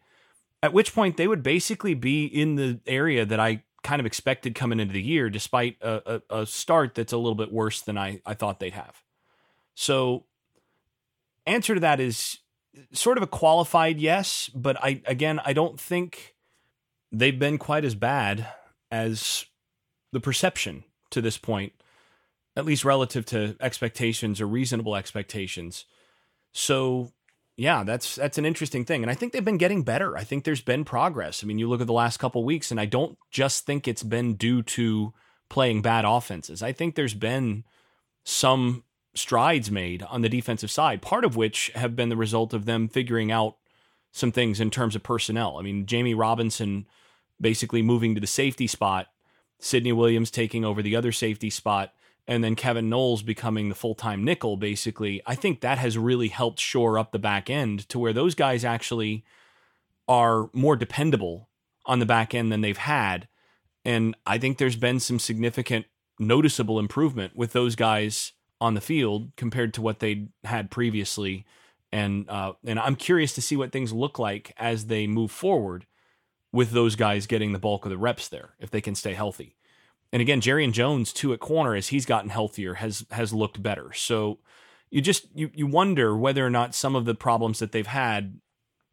[0.62, 4.54] at which point they would basically be in the area that I kind of expected
[4.54, 7.98] coming into the year, despite a, a, a start that's a little bit worse than
[7.98, 9.03] I, I thought they'd have.
[9.74, 10.24] So,
[11.46, 12.38] answer to that is
[12.92, 16.34] sort of a qualified yes, but I again I don't think
[17.12, 18.46] they've been quite as bad
[18.90, 19.46] as
[20.12, 21.72] the perception to this point,
[22.56, 25.84] at least relative to expectations or reasonable expectations.
[26.52, 27.12] So
[27.56, 30.16] yeah, that's that's an interesting thing, and I think they've been getting better.
[30.16, 31.42] I think there's been progress.
[31.42, 34.02] I mean, you look at the last couple weeks, and I don't just think it's
[34.02, 35.12] been due to
[35.48, 36.62] playing bad offenses.
[36.62, 37.64] I think there's been
[38.24, 38.82] some
[39.14, 42.88] strides made on the defensive side, part of which have been the result of them
[42.88, 43.56] figuring out
[44.12, 45.56] some things in terms of personnel.
[45.58, 46.86] I mean, Jamie Robinson
[47.40, 49.08] basically moving to the safety spot,
[49.58, 51.92] Sidney Williams taking over the other safety spot
[52.26, 56.28] and then Kevin Knowles becoming the full time nickel, basically, I think that has really
[56.28, 59.24] helped shore up the back end to where those guys actually
[60.08, 61.48] are more dependable
[61.86, 63.28] on the back end than they've had.
[63.84, 65.86] And I think there's been some significant
[66.18, 71.44] noticeable improvement with those guys on the field compared to what they had previously.
[71.92, 75.86] And uh, and I'm curious to see what things look like as they move forward
[76.52, 79.56] with those guys getting the bulk of the reps there if they can stay healthy.
[80.12, 83.92] And again, Jarrian Jones too at corner as he's gotten healthier has has looked better.
[83.92, 84.38] So
[84.90, 88.40] you just you you wonder whether or not some of the problems that they've had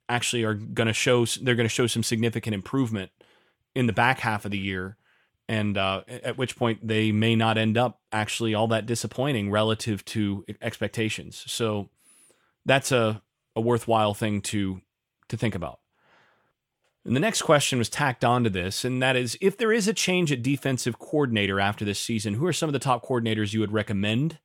[0.10, 3.12] actually are going to show they're going to show some significant improvement
[3.76, 4.98] in the back half of the year
[5.52, 10.06] and uh, at which point they may not end up actually all that disappointing relative
[10.06, 11.44] to expectations.
[11.46, 11.90] So
[12.66, 13.22] that's a,
[13.54, 14.82] a worthwhile thing to
[15.28, 15.80] to think about.
[17.04, 19.94] And the next question was tacked onto this, and that is if there is a
[19.94, 23.60] change at defensive coordinator after this season, who are some of the top coordinators you
[23.60, 24.40] would recommend?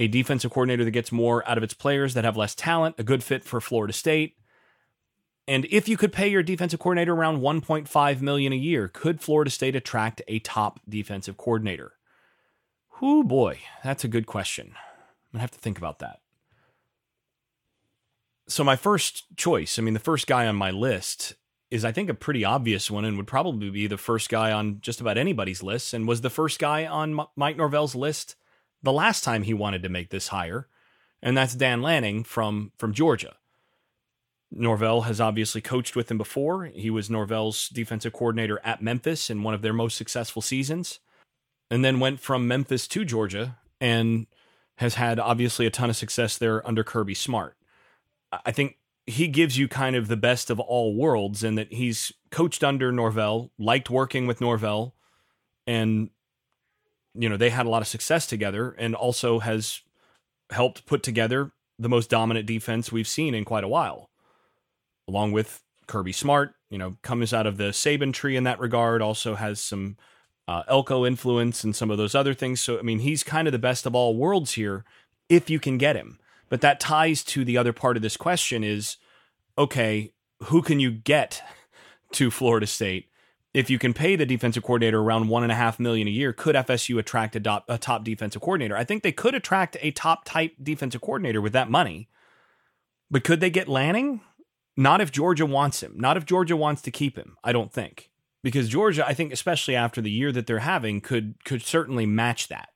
[0.00, 3.04] A defensive coordinator that gets more out of its players that have less talent, a
[3.04, 4.36] good fit for Florida State.
[5.48, 9.50] And if you could pay your defensive coordinator around 1.5 million a year, could Florida
[9.50, 11.94] State attract a top defensive coordinator?
[13.00, 14.74] Whoo boy, that's a good question.
[14.76, 16.20] I'm gonna have to think about that.
[18.46, 21.34] So my first choice, I mean the first guy on my list
[21.70, 24.80] is I think a pretty obvious one and would probably be the first guy on
[24.82, 28.36] just about anybody's list and was the first guy on Mike Norvell's list
[28.82, 30.68] the last time he wanted to make this hire
[31.22, 33.36] and that's Dan Lanning from from Georgia.
[34.50, 36.64] Norvell has obviously coached with him before.
[36.66, 41.00] He was Norvell's defensive coordinator at Memphis in one of their most successful seasons
[41.70, 44.26] and then went from Memphis to Georgia and
[44.78, 47.56] has had obviously a ton of success there under Kirby Smart.
[48.44, 52.12] I think he gives you kind of the best of all worlds in that he's
[52.30, 54.94] coached under Norvell, liked working with Norvell,
[55.66, 56.10] and
[57.14, 59.80] you know they had a lot of success together, and also has
[60.50, 64.10] helped put together the most dominant defense we've seen in quite a while,
[65.08, 66.54] along with Kirby Smart.
[66.70, 69.02] You know, comes out of the Saban tree in that regard.
[69.02, 69.96] Also has some
[70.46, 72.60] uh, Elko influence and some of those other things.
[72.60, 74.84] So I mean, he's kind of the best of all worlds here
[75.28, 76.18] if you can get him.
[76.48, 78.96] But that ties to the other part of this question is
[79.56, 80.12] okay,
[80.44, 81.42] who can you get
[82.12, 83.06] to Florida State?
[83.54, 86.32] If you can pay the defensive coordinator around one and a half million a year,
[86.32, 88.76] could FSU attract a, a top defensive coordinator?
[88.76, 92.08] I think they could attract a top type defensive coordinator with that money.
[93.10, 94.20] But could they get Lanning?
[94.78, 95.94] Not if Georgia wants him.
[95.96, 97.36] Not if Georgia wants to keep him.
[97.42, 98.10] I don't think
[98.44, 102.46] because Georgia, I think, especially after the year that they're having, could could certainly match
[102.46, 102.68] that.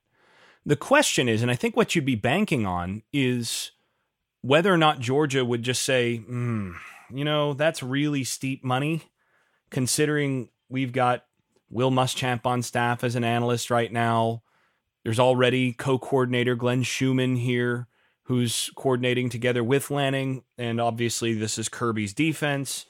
[0.65, 3.71] The question is, and I think what you'd be banking on is
[4.41, 6.73] whether or not Georgia would just say, mm,
[7.09, 9.03] you know, that's really steep money,
[9.69, 11.23] considering we've got
[11.69, 14.43] Will Muschamp on staff as an analyst right now.
[15.05, 17.87] There's already co-coordinator Glenn Schumann here,
[18.23, 22.85] who's coordinating together with Lanning, and obviously this is Kirby's defense.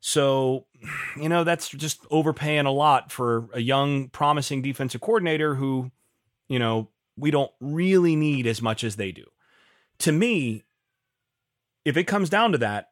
[0.00, 0.66] So,
[1.16, 5.90] you know, that's just overpaying a lot for a young, promising defensive coordinator who,
[6.48, 9.24] you know, we don't really need as much as they do.
[10.00, 10.64] To me,
[11.84, 12.90] if it comes down to that,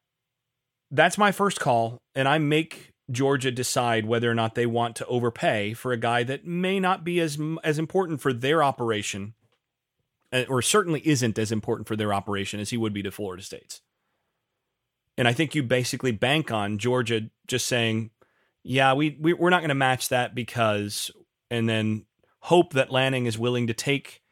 [0.90, 5.06] that's my first call, and I make Georgia decide whether or not they want to
[5.06, 9.34] overpay for a guy that may not be as as important for their operation,
[10.32, 13.42] Uh, or certainly isn't as important for their operation as he would be to Florida
[13.42, 13.82] State's.
[15.18, 18.10] And I think you basically bank on Georgia just saying,
[18.62, 21.10] "Yeah, we, we we're not going to match that because,"
[21.50, 22.06] and then
[22.40, 24.22] hope that Lanning is willing to take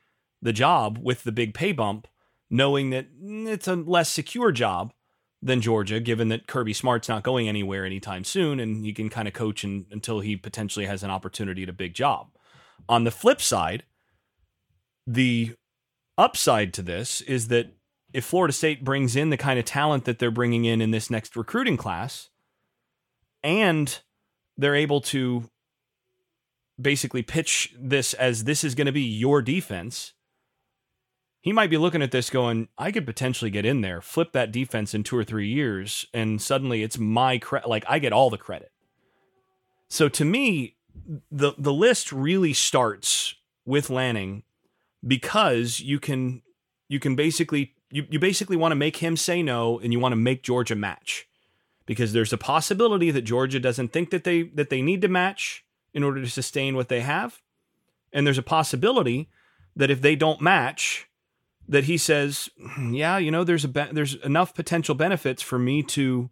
[0.41, 2.09] the job with the big pay bump,
[2.49, 4.95] knowing that mm, it's a less secure job
[5.43, 9.29] than Georgia, given that Kirby Smart's not going anywhere anytime soon, and he can kind
[9.29, 12.29] of coach in, until he potentially has an opportunity at a big job.
[12.89, 13.85] On the flip side,
[15.07, 15.55] the
[16.21, 17.75] upside to this is that
[18.13, 21.11] if Florida State brings in the kind of talent that they're bringing in in this
[21.11, 22.29] next recruiting class,
[23.43, 24.01] and
[24.57, 25.49] they're able to
[26.81, 30.13] basically pitch this as this is going to be your defense,
[31.41, 34.53] he might be looking at this going, I could potentially get in there, flip that
[34.53, 37.69] defense in two or three years, and suddenly it's my credit.
[37.69, 38.73] Like I get all the credit.
[39.89, 40.77] So to me,
[41.31, 44.43] the the list really starts with Lanning
[45.07, 46.43] because you can
[46.89, 50.13] you can basically you, you basically want to make him say no and you want
[50.13, 51.27] to make Georgia match
[51.87, 55.65] because there's a possibility that Georgia doesn't think that they that they need to match
[55.93, 57.41] in order to sustain what they have.
[58.13, 59.29] And there's a possibility
[59.77, 61.09] that if they don't match,
[61.69, 65.59] that he says, hmm, "Yeah, you know, there's a be- there's enough potential benefits for
[65.59, 66.31] me to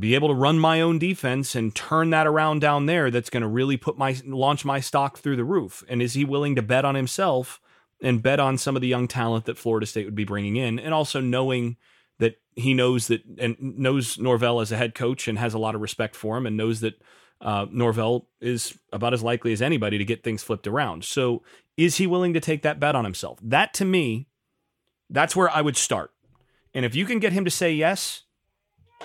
[0.00, 3.42] be able to run my own defense and turn that around down there that's going
[3.42, 6.62] to really put my launch my stock through the roof and is he willing to
[6.62, 7.60] bet on himself
[8.02, 10.78] and bet on some of the young talent that Florida State would be bringing in
[10.78, 11.76] and also knowing
[12.18, 15.74] that he knows that and knows Norvell as a head coach and has a lot
[15.74, 17.00] of respect for him and knows that
[17.40, 21.04] uh, Norvell is about as likely as anybody to get things flipped around.
[21.04, 21.42] So,
[21.76, 23.38] is he willing to take that bet on himself?
[23.42, 24.28] That to me,
[25.08, 26.10] that's where I would start.
[26.74, 28.24] And if you can get him to say yes,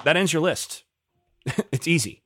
[0.04, 0.84] that ends your list.
[1.72, 2.24] it's easy.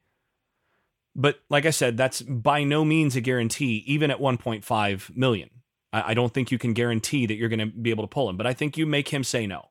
[1.16, 5.50] But like I said, that's by no means a guarantee, even at 1.5 million.
[5.92, 8.30] I, I don't think you can guarantee that you're going to be able to pull
[8.30, 9.70] him, but I think you make him say no.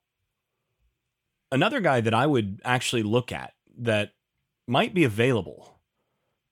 [1.51, 4.12] Another guy that I would actually look at that
[4.66, 5.78] might be available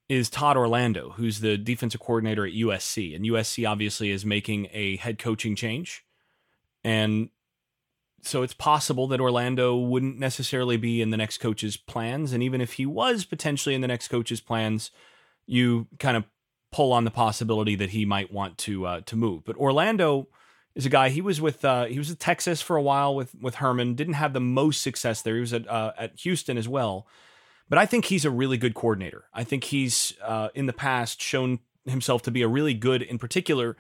[0.09, 3.15] is Todd Orlando, who's the defensive coordinator at USC.
[3.15, 6.05] And USC obviously is making a head coaching change.
[6.85, 7.31] And
[8.23, 12.33] so it's possible that Orlando wouldn't necessarily be in the next coach's plans.
[12.33, 14.91] And even if he was potentially in the next coach's plans,
[15.47, 16.25] you kind of
[16.73, 19.45] pull on the possibility that he might want to uh, to move.
[19.45, 20.29] But Orlando
[20.75, 21.09] is a guy.
[21.09, 23.95] He was with uh, he was with Texas for a while with with Herman.
[23.95, 25.35] Didn't have the most success there.
[25.35, 27.07] He was at uh, at Houston as well.
[27.69, 29.25] But I think he's a really good coordinator.
[29.35, 33.19] I think he's uh, in the past shown himself to be a really good, in
[33.19, 33.77] particular,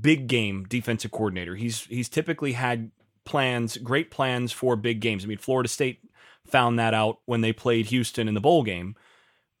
[0.00, 1.54] big game defensive coordinator.
[1.56, 2.90] He's he's typically had
[3.24, 5.24] plans, great plans for big games.
[5.24, 6.00] I mean, Florida State
[6.46, 8.96] found that out when they played Houston in the bowl game.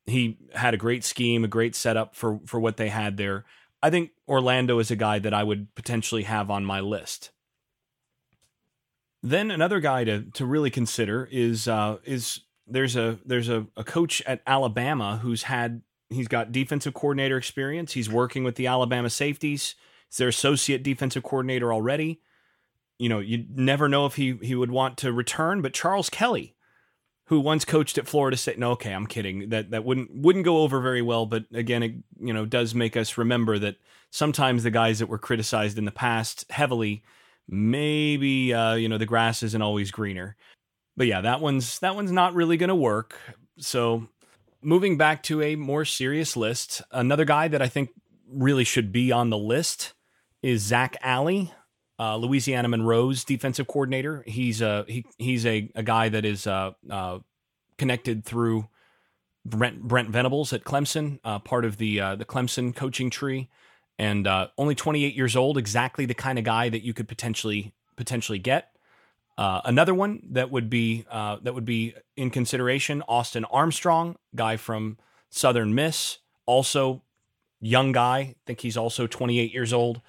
[0.06, 3.44] He had a great scheme, a great setup for for what they had there.
[3.82, 7.30] I think Orlando is a guy that I would potentially have on my list.
[9.22, 13.84] Then another guy to to really consider is uh, is there's a there's a, a
[13.84, 17.92] coach at Alabama who's had he's got defensive coordinator experience.
[17.92, 19.74] He's working with the Alabama safeties.
[20.10, 22.20] He's their associate defensive coordinator already
[22.98, 25.62] you know, you never know if he he would want to return.
[25.62, 26.54] But Charles Kelly,
[27.26, 29.48] who once coached at Florida State, no, okay, I'm kidding.
[29.48, 31.26] That that wouldn't wouldn't go over very well.
[31.26, 33.76] But again, it you know does make us remember that
[34.10, 37.02] sometimes the guys that were criticized in the past heavily,
[37.48, 40.36] maybe uh, you know the grass isn't always greener.
[40.96, 43.18] But yeah, that one's that one's not really going to work.
[43.58, 44.08] So
[44.62, 47.90] moving back to a more serious list, another guy that I think
[48.28, 49.92] really should be on the list
[50.42, 51.52] is Zac Alley
[51.98, 54.24] uh, Louisiana Monroe's defensive coordinator.
[54.26, 57.20] He's a he, he's a, a guy that is uh, uh,
[57.78, 58.68] connected through
[59.44, 63.48] Brent, Brent Venables at Clemson, uh, part of the uh, the Clemson coaching tree,
[63.98, 65.56] and uh, only 28 years old.
[65.56, 68.70] Exactly the kind of guy that you could potentially potentially get.
[69.38, 74.98] another one that would be that would be in consideration: Austin Armstrong, guy from
[75.30, 77.02] Southern Miss, also
[77.60, 78.18] young guy.
[78.18, 80.00] I think he's also 28 years old.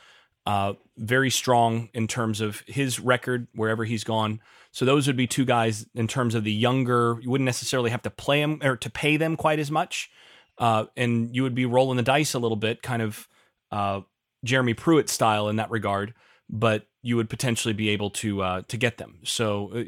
[0.45, 4.39] Uh, very strong in terms of his record wherever he's gone.
[4.71, 7.17] So those would be two guys in terms of the younger.
[7.21, 10.11] You wouldn't necessarily have to play them or to pay them quite as much,
[10.57, 13.27] uh, and you would be rolling the dice a little bit, kind of
[13.71, 14.01] uh,
[14.43, 16.13] Jeremy Pruitt style in that regard.
[16.47, 19.19] But you would potentially be able to uh, to get them.
[19.23, 19.83] So uh,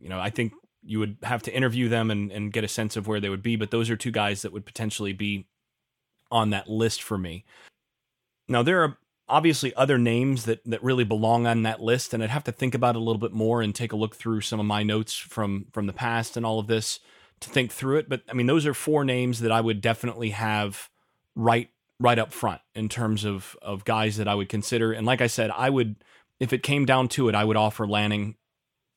[0.00, 0.52] you know, I think
[0.82, 3.42] you would have to interview them and, and get a sense of where they would
[3.42, 3.56] be.
[3.56, 5.46] But those are two guys that would potentially be
[6.30, 7.44] on that list for me.
[8.48, 8.98] Now there are
[9.30, 12.74] obviously other names that that really belong on that list and I'd have to think
[12.74, 15.14] about it a little bit more and take a look through some of my notes
[15.14, 16.98] from from the past and all of this
[17.40, 18.08] to think through it.
[18.08, 20.90] But I mean those are four names that I would definitely have
[21.34, 24.92] right right up front in terms of of guys that I would consider.
[24.92, 25.96] And like I said I would
[26.40, 28.36] if it came down to it I would offer Lanning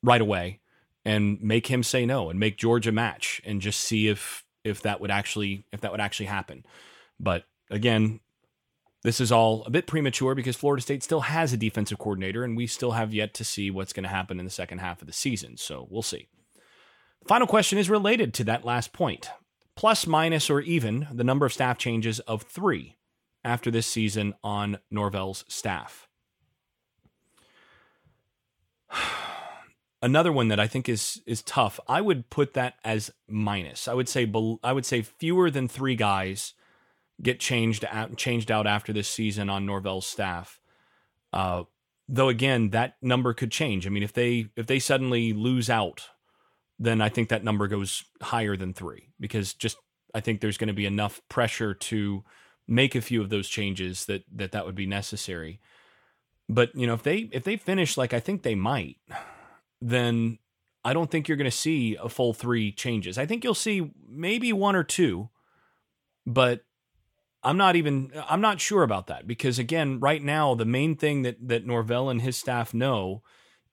[0.01, 0.59] right away
[1.05, 4.99] and make him say no and make Georgia match and just see if if that
[4.99, 6.65] would actually if that would actually happen.
[7.19, 8.19] But again
[9.03, 12.55] this is all a bit premature because Florida State still has a defensive coordinator, and
[12.55, 15.07] we still have yet to see what's going to happen in the second half of
[15.07, 15.57] the season.
[15.57, 16.27] So we'll see.
[17.21, 19.29] The final question is related to that last point
[19.75, 22.95] plus, minus, or even the number of staff changes of three
[23.43, 26.07] after this season on Norvell's staff.
[30.01, 31.79] Another one that I think is is tough.
[31.87, 33.87] I would put that as minus.
[33.87, 34.29] I would say
[34.63, 36.53] I would say fewer than three guys
[37.21, 40.59] get changed out, changed out after this season on Norvell's staff.
[41.31, 41.63] Uh,
[42.07, 43.85] though again, that number could change.
[43.85, 46.09] I mean, if they if they suddenly lose out,
[46.79, 49.77] then I think that number goes higher than three because just
[50.13, 52.23] I think there's going to be enough pressure to
[52.67, 55.59] make a few of those changes that that that would be necessary.
[56.49, 58.97] But you know, if they if they finish like I think they might,
[59.81, 60.39] then
[60.85, 63.17] I don't think you're going to see a full three changes.
[63.17, 65.29] I think you'll see maybe one or two,
[66.25, 66.63] but
[67.43, 71.23] I'm not even I'm not sure about that because again, right now the main thing
[71.23, 73.21] that that Norvell and his staff know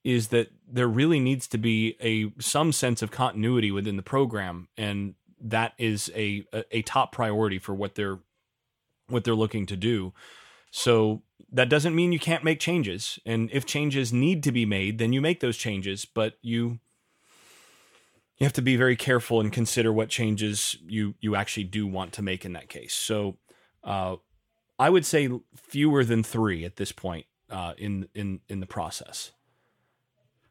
[0.03, 4.67] is that there really needs to be a some sense of continuity within the program
[4.77, 8.19] and that is a a, top priority for what they're
[9.07, 10.13] what they're looking to do.
[10.71, 14.97] So that doesn't mean you can't make changes and if changes need to be made
[14.97, 16.79] then you make those changes but you
[18.41, 22.11] you have to be very careful and consider what changes you you actually do want
[22.13, 22.95] to make in that case.
[22.95, 23.37] So
[23.83, 24.17] uh,
[24.79, 29.31] I would say fewer than three at this point uh, in in in the process.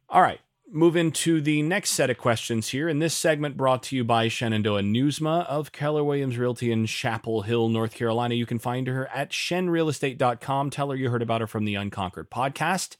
[0.08, 2.88] All right, move into the next set of questions here.
[2.88, 7.42] In this segment, brought to you by Shenandoah Newsma of Keller Williams Realty in Chapel
[7.42, 8.34] Hill, North Carolina.
[8.34, 10.70] You can find her at shenrealestate.com.
[10.70, 12.96] Tell her you heard about her from the Unconquered podcast.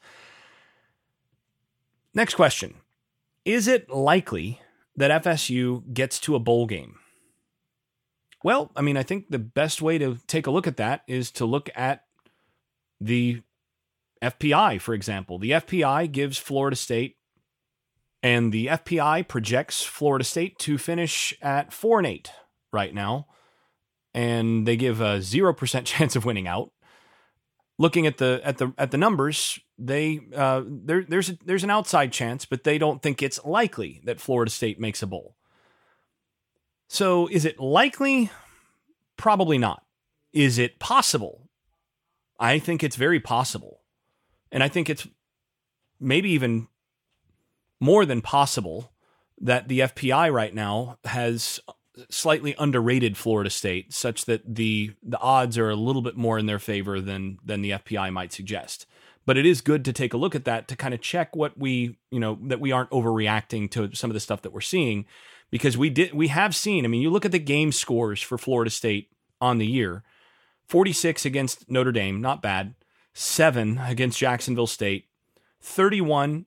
[2.14, 2.74] Next question
[3.44, 4.60] Is it likely
[4.96, 6.99] that FSU gets to a bowl game?
[8.42, 11.30] Well, I mean, I think the best way to take a look at that is
[11.32, 12.04] to look at
[13.00, 13.42] the
[14.22, 15.38] FPI, for example.
[15.38, 17.16] The FPI gives Florida State,
[18.22, 22.30] and the FPI projects Florida State to finish at 4 and 8
[22.72, 23.26] right now.
[24.12, 26.72] And they give a 0% chance of winning out.
[27.78, 31.70] Looking at the at the at the numbers, they uh, there there's a, there's an
[31.70, 35.34] outside chance, but they don't think it's likely that Florida State makes a bowl.
[36.92, 38.32] So is it likely?
[39.16, 39.84] Probably not.
[40.32, 41.48] Is it possible?
[42.40, 43.82] I think it's very possible.
[44.50, 45.06] And I think it's
[46.00, 46.66] maybe even
[47.78, 48.90] more than possible
[49.40, 51.60] that the FPI right now has
[52.10, 56.46] slightly underrated Florida State such that the the odds are a little bit more in
[56.46, 58.84] their favor than than the FPI might suggest.
[59.26, 61.56] But it is good to take a look at that to kind of check what
[61.56, 65.06] we, you know, that we aren't overreacting to some of the stuff that we're seeing
[65.50, 66.84] because we did we have seen.
[66.84, 70.02] I mean, you look at the game scores for Florida State on the year:
[70.68, 72.74] forty-six against Notre Dame, not bad.
[73.12, 75.06] Seven against Jacksonville State,
[75.60, 76.46] thirty-one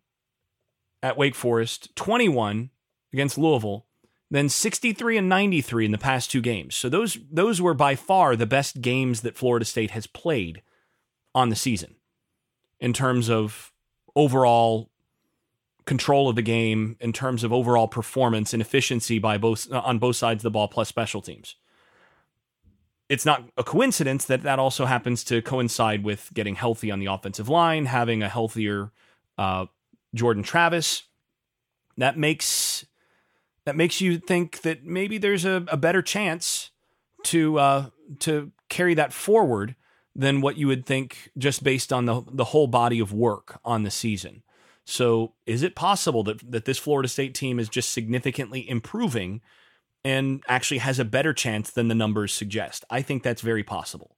[1.02, 2.70] at Wake Forest, twenty-one
[3.12, 3.86] against Louisville,
[4.32, 6.74] then 63 and 93 in the past two games.
[6.74, 10.64] So those those were by far the best games that Florida State has played
[11.36, 11.96] on the season
[12.80, 13.72] in terms of
[14.16, 14.90] overall
[15.86, 20.00] control of the game in terms of overall performance and efficiency by both uh, on
[20.00, 21.56] both sides of the ball plus special teams.
[23.10, 27.08] It's not a coincidence that that also happens to coincide with getting healthy on the
[27.08, 28.92] offensive line, having a healthier
[29.38, 29.66] uh,
[30.16, 31.04] Jordan Travis.
[31.98, 32.86] That makes
[33.66, 36.72] that makes you think that maybe there's a, a better chance
[37.24, 37.86] to uh,
[38.20, 39.76] to carry that forward
[40.16, 43.84] than what you would think just based on the the whole body of work on
[43.84, 44.44] the season.
[44.86, 49.42] So, is it possible that that this Florida State team is just significantly improving
[50.04, 52.84] and actually has a better chance than the numbers suggest?
[52.90, 54.18] I think that's very possible.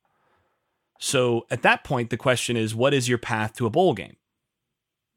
[1.00, 4.16] So, at that point, the question is what is your path to a bowl game?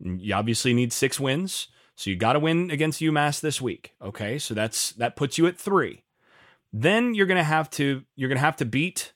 [0.00, 3.94] You obviously need 6 wins, so you got to win against UMass this week.
[4.00, 4.38] Okay?
[4.38, 6.04] So that's that puts you at 3.
[6.72, 9.14] Then you're to have to you're going to have to beat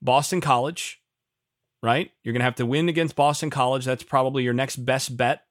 [0.00, 1.00] Boston College,
[1.82, 2.10] right?
[2.22, 3.84] You're going to have to win against Boston College.
[3.84, 5.42] That's probably your next best bet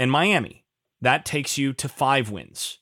[0.00, 0.64] and Miami.
[1.02, 2.78] That takes you to five wins.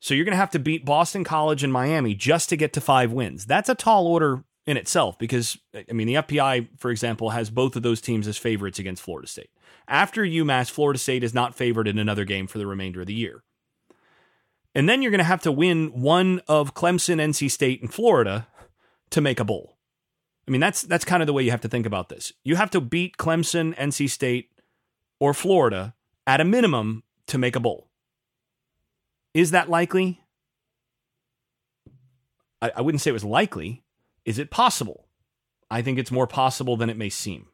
[0.00, 2.80] So you're going to have to beat Boston College and Miami just to get to
[2.80, 3.44] five wins.
[3.44, 7.76] That's a tall order in itself because, I mean, the FPI, for example, has both
[7.76, 9.50] of those teams as favorites against Florida State.
[9.86, 13.14] After UMass, Florida State is not favored in another game for the remainder of the
[13.14, 13.42] year.
[14.74, 18.46] And then you're going to have to win one of Clemson, NC State, and Florida
[19.10, 19.76] to make a bowl.
[20.48, 22.32] I mean, that's that's kind of the way you have to think about this.
[22.42, 24.50] You have to beat Clemson, NC State,
[25.20, 25.94] or Florida
[26.26, 27.88] at a minimum to make a bowl.
[29.32, 30.20] Is that likely?
[32.60, 33.84] I, I wouldn't say it was likely.
[34.24, 35.06] Is it possible?
[35.70, 37.46] I think it's more possible than it may seem.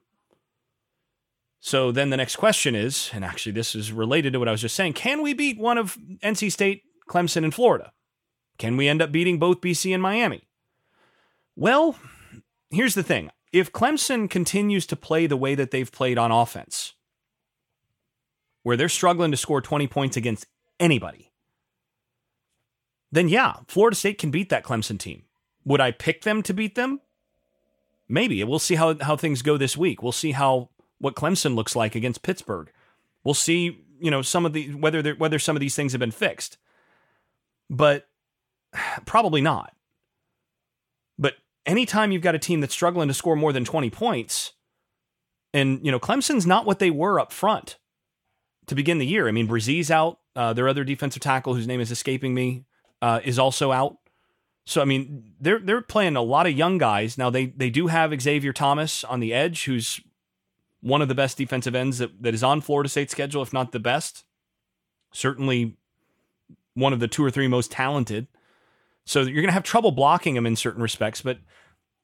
[1.61, 4.61] So then the next question is, and actually this is related to what I was
[4.61, 7.93] just saying, can we beat one of NC State, Clemson, and Florida?
[8.59, 10.49] Can we end up beating both BC and Miami?
[11.57, 11.97] Well,
[12.71, 13.31] here's the thing.
[13.53, 16.95] If Clemson continues to play the way that they've played on offense,
[18.67, 20.45] where they're struggling to score 20 points against
[20.81, 21.31] anybody,
[23.13, 25.23] then yeah, Florida State can beat that Clemson team.
[25.65, 27.01] Would I pick them to beat them?
[28.09, 28.43] Maybe.
[28.43, 30.03] We'll see how, how things go this week.
[30.03, 32.73] We'll see how what Clemson looks like against Pittsburgh.
[33.23, 36.11] We'll see, you know, some of the whether whether some of these things have been
[36.11, 36.59] fixed.
[37.71, 38.09] But
[39.07, 39.77] probably not.
[41.21, 41.35] But
[41.67, 44.55] anytime you've got a team that's struggling to score more than 20 points,
[45.55, 47.79] And, you know, Clemson's not what they were up front
[48.67, 49.29] to begin the year.
[49.29, 50.19] I mean, Bresee's out.
[50.35, 52.65] Uh, their other defensive tackle, whose name is escaping me,
[53.01, 53.99] uh, is also out.
[54.67, 57.31] So I mean, they're they're playing a lot of young guys now.
[57.31, 60.01] They they do have Xavier Thomas on the edge, who's
[60.81, 63.73] one of the best defensive ends that, that is on Florida State's schedule, if not
[63.73, 64.25] the best.
[65.13, 65.77] Certainly,
[66.75, 68.27] one of the two or three most talented.
[69.05, 71.23] So you're going to have trouble blocking him in certain respects.
[71.23, 71.39] But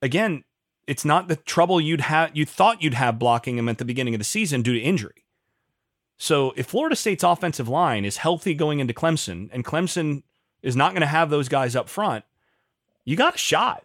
[0.00, 0.44] again,
[0.86, 4.14] it's not the trouble you'd have you thought you'd have blocking him at the beginning
[4.14, 5.24] of the season due to injury.
[6.22, 10.22] So if Florida State's offensive line is healthy going into Clemson, and Clemson
[10.62, 12.24] is not going to have those guys up front,
[13.04, 13.84] you got a shot.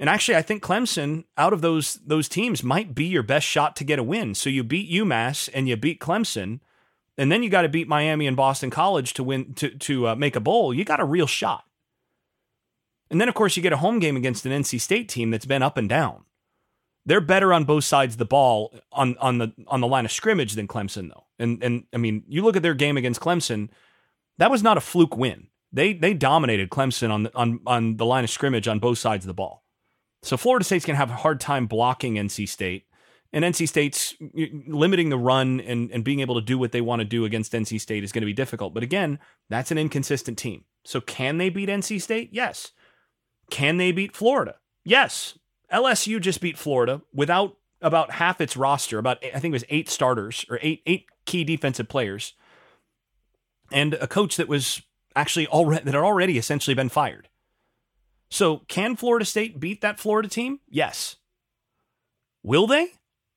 [0.00, 3.76] And actually, I think Clemson, out of those those teams, might be your best shot
[3.76, 4.34] to get a win.
[4.34, 6.60] So you beat UMass and you beat Clemson,
[7.18, 10.14] and then you got to beat Miami and Boston College to win to to uh,
[10.14, 10.72] make a bowl.
[10.72, 11.64] You got a real shot.
[13.10, 15.44] And then, of course, you get a home game against an NC State team that's
[15.44, 16.24] been up and down.
[17.06, 20.12] They're better on both sides of the ball on on the on the line of
[20.12, 21.24] scrimmage than Clemson, though.
[21.38, 23.68] And and I mean, you look at their game against Clemson,
[24.38, 25.48] that was not a fluke win.
[25.72, 29.24] They they dominated Clemson on the, on on the line of scrimmage on both sides
[29.24, 29.64] of the ball.
[30.22, 32.86] So Florida State's going to have a hard time blocking NC State,
[33.32, 34.14] and NC State's
[34.66, 37.52] limiting the run and and being able to do what they want to do against
[37.52, 38.72] NC State is going to be difficult.
[38.72, 39.18] But again,
[39.50, 40.64] that's an inconsistent team.
[40.84, 42.30] So can they beat NC State?
[42.32, 42.72] Yes.
[43.50, 44.56] Can they beat Florida?
[44.84, 45.38] Yes.
[45.72, 49.88] LSU just beat Florida without about half its roster, about I think it was eight
[49.88, 52.34] starters or eight eight key defensive players,
[53.70, 54.82] and a coach that was
[55.16, 57.28] actually already that had already essentially been fired.
[58.30, 60.60] So, can Florida State beat that Florida team?
[60.68, 61.16] Yes.
[62.42, 62.88] Will they?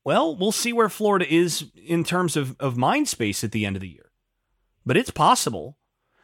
[0.03, 3.75] Well, we'll see where Florida is in terms of, of mind space at the end
[3.75, 4.11] of the year.
[4.86, 5.78] But it's possible.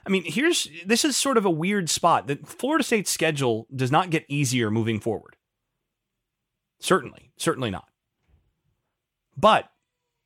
[0.08, 3.92] I mean, here's this is sort of a weird spot that Florida State's schedule does
[3.92, 5.36] not get easier moving forward.
[6.84, 7.88] Certainly, certainly not.
[9.38, 9.72] But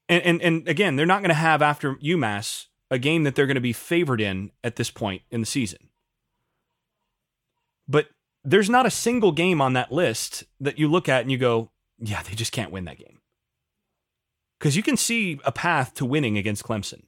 [0.10, 3.46] and and, and again, they're not going to have after UMass a game that they're
[3.46, 5.90] going to be favored in at this point in the season.
[7.88, 8.08] But
[8.44, 11.70] there's not a single game on that list that you look at and you go,
[12.00, 13.20] yeah, they just can't win that game.
[14.58, 17.04] Because you can see a path to winning against Clemson.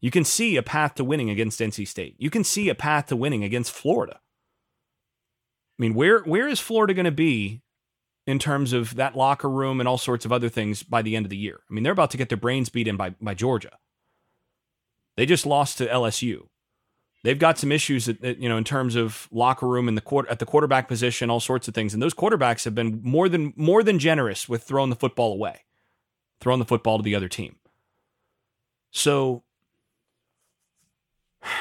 [0.00, 2.14] You can see a path to winning against NC State.
[2.18, 4.20] You can see a path to winning against Florida.
[5.78, 7.62] I mean, where where is Florida going to be
[8.26, 11.26] in terms of that locker room and all sorts of other things by the end
[11.26, 11.60] of the year?
[11.68, 13.78] I mean, they're about to get their brains beat in by, by Georgia.
[15.16, 16.46] They just lost to LSU.
[17.24, 20.28] They've got some issues, that, you know, in terms of locker room and the quarter
[20.28, 21.94] at the quarterback position, all sorts of things.
[21.94, 25.60] And those quarterbacks have been more than more than generous with throwing the football away,
[26.40, 27.56] throwing the football to the other team.
[28.90, 29.44] So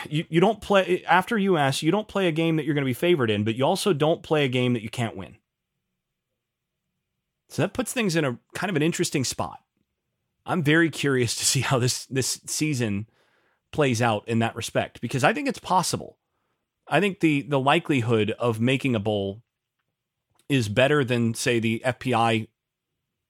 [0.10, 2.90] you, you don't play after UMass, you don't play a game that you're going to
[2.90, 5.38] be favored in, but you also don't play a game that you can't win.
[7.52, 9.60] So that puts things in a kind of an interesting spot.
[10.46, 13.08] I'm very curious to see how this this season
[13.72, 16.18] plays out in that respect because I think it's possible.
[16.88, 19.44] I think the the likelihood of making a bowl
[20.48, 22.48] is better than say the FPI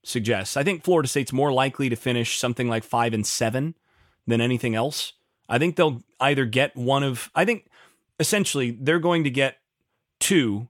[0.04, 0.56] suggests.
[0.56, 3.76] I think Florida State's more likely to finish something like 5 and 7
[4.26, 5.14] than anything else.
[5.50, 7.68] I think they'll either get one of I think
[8.20, 9.58] essentially they're going to get
[10.20, 10.68] two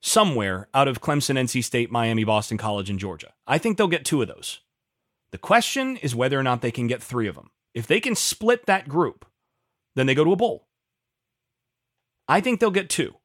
[0.00, 3.32] somewhere out of Clemson, NC State, Miami, Boston College and Georgia.
[3.46, 4.60] I think they'll get two of those.
[5.32, 7.50] The question is whether or not they can get 3 of them.
[7.74, 9.24] If they can split that group,
[9.94, 10.66] then they go to a bowl.
[12.28, 13.16] I think they'll get two.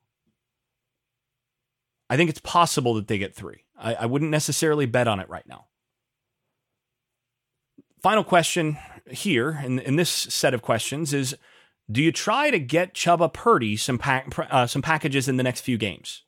[2.09, 3.65] I think it's possible that they get three.
[3.77, 5.67] I, I wouldn't necessarily bet on it right now.
[8.01, 8.77] Final question
[9.09, 11.35] here in, in this set of questions is
[11.91, 15.77] Do you try to get Chubba Purdy some, uh, some packages in the next few
[15.77, 16.23] games?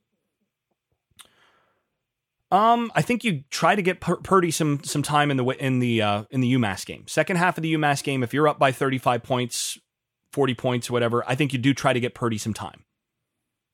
[2.50, 5.80] Um, I think you try to get Pur- Purdy some some time in the in
[5.80, 7.06] the uh, in the UMass game.
[7.08, 9.78] Second half of the UMass game, if you're up by 35 points,
[10.32, 12.86] 40 points, whatever, I think you do try to get Purdy some time.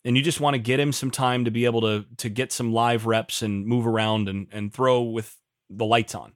[0.05, 2.51] And you just want to get him some time to be able to to get
[2.51, 5.37] some live reps and move around and and throw with
[5.69, 6.33] the lights on.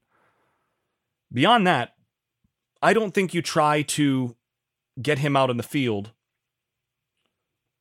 [1.33, 1.93] Beyond that,
[2.81, 4.35] I don't think you try to
[5.01, 6.11] get him out in the field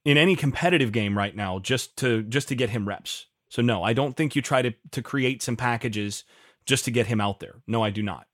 [0.05, 3.27] in any competitive game right now just to just to get him reps.
[3.49, 6.25] So no, I don't think you try to to create some packages
[6.65, 7.57] just to get him out there.
[7.67, 8.27] No, I do not.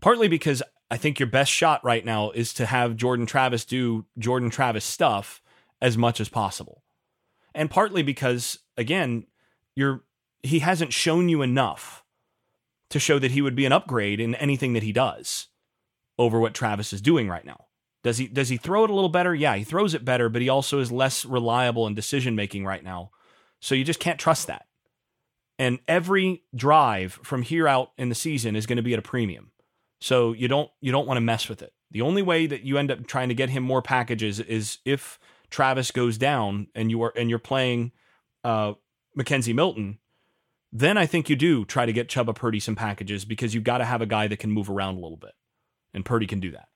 [0.00, 4.06] Partly because I think your best shot right now is to have Jordan Travis do
[4.18, 5.42] Jordan Travis stuff
[5.80, 6.82] as much as possible.
[7.54, 9.26] And partly because again,
[9.74, 10.04] you're
[10.42, 12.04] he hasn't shown you enough
[12.90, 15.48] to show that he would be an upgrade in anything that he does
[16.18, 17.66] over what Travis is doing right now.
[18.02, 19.34] Does he does he throw it a little better?
[19.34, 22.82] Yeah, he throws it better, but he also is less reliable in decision making right
[22.82, 23.10] now
[23.62, 24.66] so you just can't trust that.
[25.58, 29.02] And every drive from here out in the season is going to be at a
[29.02, 29.52] premium.
[30.00, 31.72] So you don't you don't want to mess with it.
[31.92, 35.18] The only way that you end up trying to get him more packages is if
[35.48, 37.92] Travis goes down and you are and you're playing
[38.42, 38.72] uh,
[39.16, 39.98] McKenzie Milton,
[40.72, 43.78] then I think you do try to get Chubba Purdy some packages because you've got
[43.78, 45.34] to have a guy that can move around a little bit,
[45.94, 46.68] and Purdy can do that.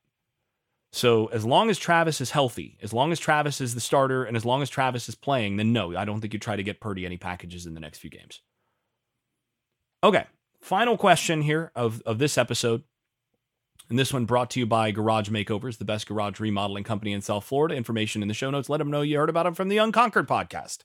[0.96, 4.34] So as long as Travis is healthy, as long as Travis is the starter, and
[4.34, 6.80] as long as Travis is playing, then no, I don't think you try to get
[6.80, 8.40] Purdy any packages in the next few games.
[10.02, 10.24] Okay,
[10.62, 12.82] final question here of of this episode.
[13.90, 17.20] And this one brought to you by Garage Makeovers, the best garage remodeling company in
[17.20, 17.74] South Florida.
[17.74, 18.70] Information in the show notes.
[18.70, 20.78] Let them know you heard about them from the Unconquered podcast.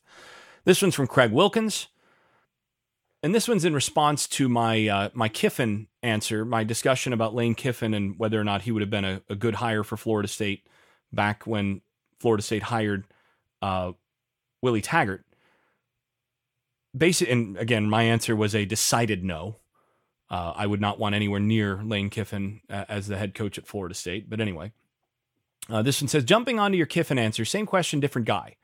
[0.66, 1.88] This one's from Craig Wilkins.
[3.24, 7.54] And this one's in response to my uh, my Kiffin answer, my discussion about Lane
[7.54, 10.28] Kiffin and whether or not he would have been a, a good hire for Florida
[10.28, 10.66] State
[11.14, 11.82] back when
[12.20, 13.06] Florida State hired
[13.62, 13.92] uh,
[14.62, 15.24] Willie Taggart.
[16.98, 19.58] Basic, and again, my answer was a decided no.
[20.30, 23.68] Uh, I would not want anywhere near Lane Kiffin uh, as the head coach at
[23.68, 24.30] Florida State.
[24.30, 24.72] But anyway,
[25.70, 28.56] uh, this one says jumping onto your Kiffin answer, same question, different guy.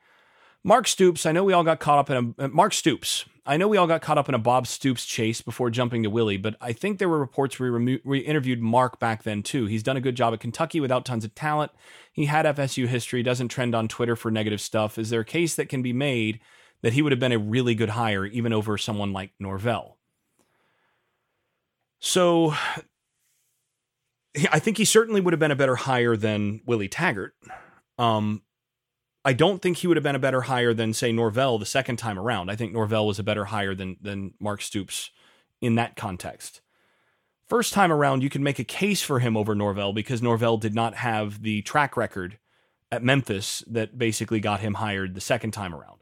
[0.64, 3.24] Mark Stoops, I know we all got caught up in a Mark Stoops.
[3.46, 6.10] I know we all got caught up in a Bob Stoops chase before jumping to
[6.10, 9.64] Willie, but I think there were reports we, remo- we interviewed Mark back then too.
[9.64, 11.72] He's done a good job at Kentucky without tons of talent.
[12.12, 14.98] He had FSU history, doesn't trend on Twitter for negative stuff.
[14.98, 16.40] Is there a case that can be made
[16.82, 19.96] that he would have been a really good hire even over someone like Norvell?
[22.00, 22.52] So
[24.52, 27.34] I think he certainly would have been a better hire than Willie Taggart.
[27.96, 28.42] Um,
[29.24, 31.96] I don't think he would have been a better hire than say Norvell the second
[31.96, 32.50] time around.
[32.50, 35.10] I think Norvell was a better hire than than Mark Stoops
[35.60, 36.60] in that context.
[37.48, 40.74] First time around, you can make a case for him over Norvell because Norvell did
[40.74, 42.38] not have the track record
[42.92, 46.00] at Memphis that basically got him hired the second time around.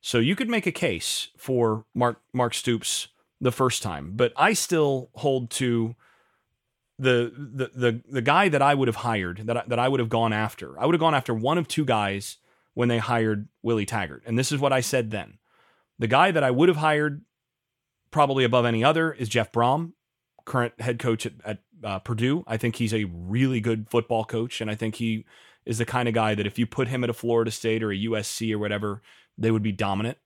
[0.00, 3.08] So you could make a case for Mark Mark Stoops
[3.40, 5.96] the first time, but I still hold to
[6.98, 10.00] the the the the guy that I would have hired that I, that I would
[10.00, 10.78] have gone after.
[10.78, 12.36] I would have gone after one of two guys
[12.74, 15.38] when they hired Willie Taggart, and this is what I said then.
[15.98, 17.24] The guy that I would have hired
[18.10, 19.92] probably above any other is Jeff Brohm,
[20.44, 22.44] current head coach at, at uh, Purdue.
[22.46, 25.24] I think he's a really good football coach, and I think he
[25.64, 27.90] is the kind of guy that if you put him at a Florida State or
[27.90, 29.02] a USC or whatever,
[29.38, 30.18] they would be dominant.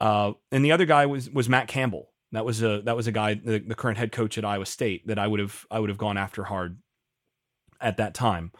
[0.00, 2.10] Uh, and the other guy was was Matt Campbell.
[2.32, 5.06] That was a that was a guy, the, the current head coach at Iowa State,
[5.06, 6.78] that I would have I would have gone after hard
[7.80, 8.52] at that time.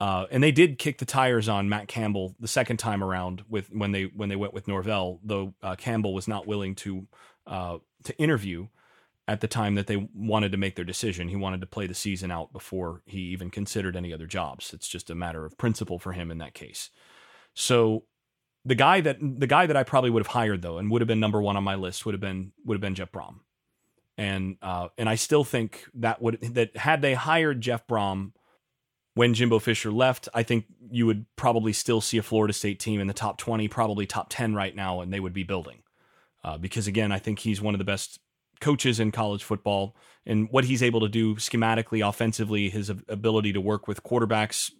[0.00, 3.70] Uh, and they did kick the tires on Matt Campbell the second time around with
[3.72, 7.06] when they when they went with Norvell, though uh, Campbell was not willing to
[7.46, 8.66] uh, to interview
[9.26, 11.28] at the time that they wanted to make their decision.
[11.28, 14.74] He wanted to play the season out before he even considered any other jobs.
[14.74, 16.90] It's just a matter of principle for him in that case.
[17.54, 18.04] So
[18.64, 21.08] the guy that the guy that I probably would have hired though and would have
[21.08, 23.36] been number one on my list would have been would have been Jeff Brohm.
[24.18, 28.32] and uh, and I still think that would that had they hired Jeff Brohm
[29.14, 33.00] when Jimbo Fisher left, I think you would probably still see a Florida State team
[33.00, 35.82] in the top twenty, probably top ten right now, and they would be building
[36.42, 38.20] uh, because again, I think he's one of the best
[38.60, 39.96] coaches in college football
[40.26, 44.70] and what he's able to do schematically, offensively, his ability to work with quarterbacks,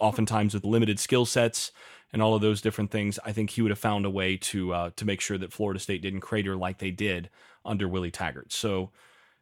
[0.00, 1.72] oftentimes with limited skill sets
[2.12, 4.72] and all of those different things, I think he would have found a way to
[4.72, 7.30] uh, to make sure that Florida State didn't crater like they did
[7.64, 8.52] under Willie Taggart.
[8.52, 8.90] So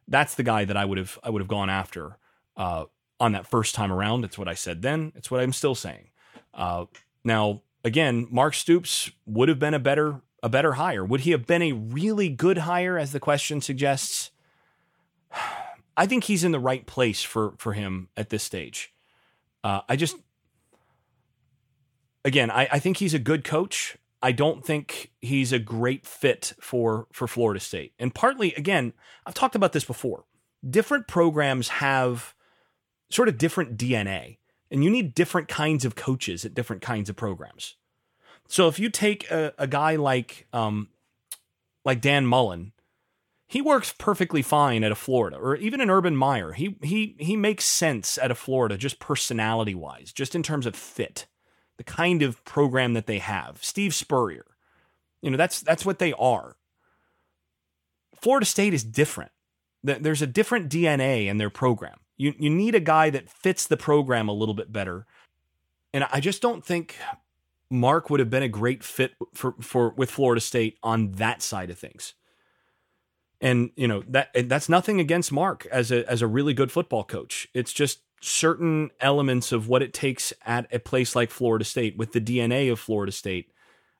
[0.07, 2.17] that's the guy that I would have I would have gone after
[2.55, 2.85] uh,
[3.19, 4.25] on that first time around.
[4.25, 5.11] It's what I said then.
[5.15, 6.09] It's what I'm still saying.
[6.53, 6.85] Uh,
[7.23, 11.03] now again, Mark Stoops would have been a better a better hire.
[11.03, 14.31] Would he have been a really good hire, as the question suggests?
[15.99, 18.93] I think he's in the right place for for him at this stage.
[19.63, 20.15] Uh, I just
[22.23, 23.97] again, I, I think he's a good coach.
[24.21, 27.93] I don't think he's a great fit for for Florida State.
[27.97, 28.93] And partly, again,
[29.25, 30.25] I've talked about this before.
[30.67, 32.35] Different programs have
[33.09, 34.37] sort of different DNA,
[34.69, 37.75] and you need different kinds of coaches at different kinds of programs.
[38.47, 40.89] So if you take a, a guy like um,
[41.83, 42.71] like Dan Mullen,
[43.47, 46.53] he works perfectly fine at a Florida, or even an Urban Meyer.
[46.53, 50.75] He he he makes sense at a Florida, just personality wise, just in terms of
[50.75, 51.27] fit
[51.77, 53.63] the kind of program that they have.
[53.63, 54.45] Steve Spurrier,
[55.21, 56.57] you know, that's that's what they are.
[58.19, 59.31] Florida State is different.
[59.83, 61.99] There's a different DNA in their program.
[62.17, 65.05] You you need a guy that fits the program a little bit better.
[65.93, 66.97] And I just don't think
[67.69, 71.69] Mark would have been a great fit for, for with Florida State on that side
[71.69, 72.13] of things.
[73.39, 77.03] And you know that that's nothing against Mark as a as a really good football
[77.03, 77.47] coach.
[77.53, 82.13] It's just certain elements of what it takes at a place like Florida State with
[82.13, 83.51] the DNA of Florida State.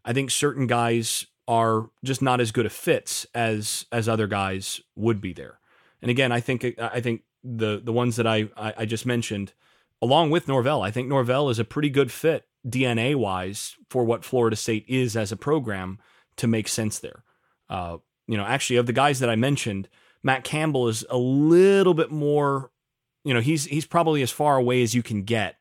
[0.04, 4.82] I think certain guys are just not as good a fits as as other guys
[4.96, 5.60] would be there.
[6.02, 7.22] And again, I think I think
[7.56, 9.54] the the ones that I I, I just mentioned,
[10.02, 14.26] along with Norvell, I think Norvell is a pretty good fit DNA wise for what
[14.26, 16.00] Florida State is as a program
[16.38, 17.24] to make sense there.
[17.70, 19.88] Uh, you know, actually, of the guys that I mentioned,
[20.24, 22.72] Matt Campbell is a little bit more.
[23.24, 25.56] You know, he's he's probably as far away as you can get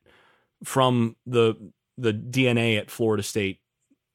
[0.64, 1.54] from the
[1.96, 3.60] the DNA at Florida State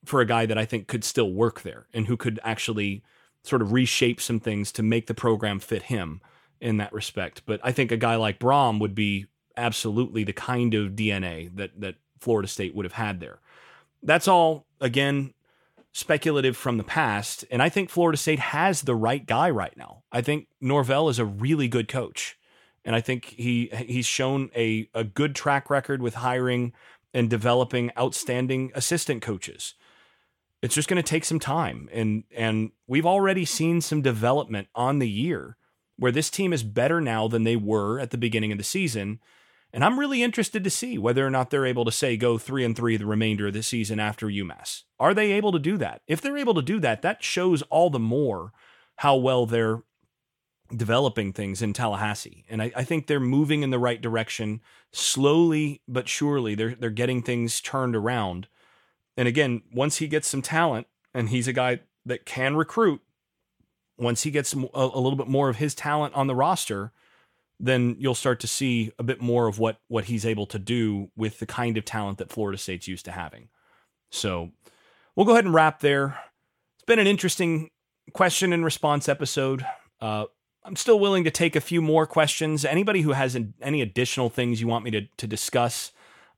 [0.06, 3.04] for a guy that I think could still work there and who could actually
[3.44, 6.22] sort of reshape some things to make the program fit him
[6.62, 7.42] in that respect.
[7.46, 9.26] But I think a guy like Brohm would be
[9.58, 13.40] absolutely the kind of DNA that that Florida State would have had there.
[14.04, 15.34] That's all again
[15.92, 20.04] speculative from the past, and I think Florida State has the right guy right now.
[20.12, 22.38] I think Norvell is a really good coach,
[22.86, 26.74] and I think he he's shown a a good track record with hiring
[27.14, 29.74] and developing outstanding assistant coaches.
[30.62, 35.00] It's just going to take some time and and we've already seen some development on
[35.00, 35.58] the year
[36.02, 39.20] where this team is better now than they were at the beginning of the season.
[39.72, 42.66] And I'm really interested to see whether or not they're able to say go 3
[42.66, 44.82] and 3 the remainder of the season after UMass.
[45.00, 46.02] Are they able to do that?
[46.08, 48.52] If they're able to do that, that shows all the more
[48.96, 49.84] how well they're
[50.76, 52.46] developing things in Tallahassee.
[52.50, 56.56] And I, I, think they're moving in the right direction slowly but surely.
[56.56, 58.48] They're they're getting things turned around.
[59.16, 63.02] And again, once he gets some talent, and he's a guy that can recruit,
[64.02, 66.92] once he gets a, a little bit more of his talent on the roster,
[67.60, 71.10] then you'll start to see a bit more of what what he's able to do
[71.16, 73.50] with the kind of talent that Florida State's used to having.
[74.10, 74.52] So
[75.16, 76.20] we'll go ahead and wrap there.
[76.76, 77.70] It's been an interesting
[78.14, 79.66] question and response episode.
[80.02, 80.26] Uh,
[80.64, 82.66] I'm still willing to take a few more questions.
[82.66, 85.92] Anybody who has any additional things you want me to, to discuss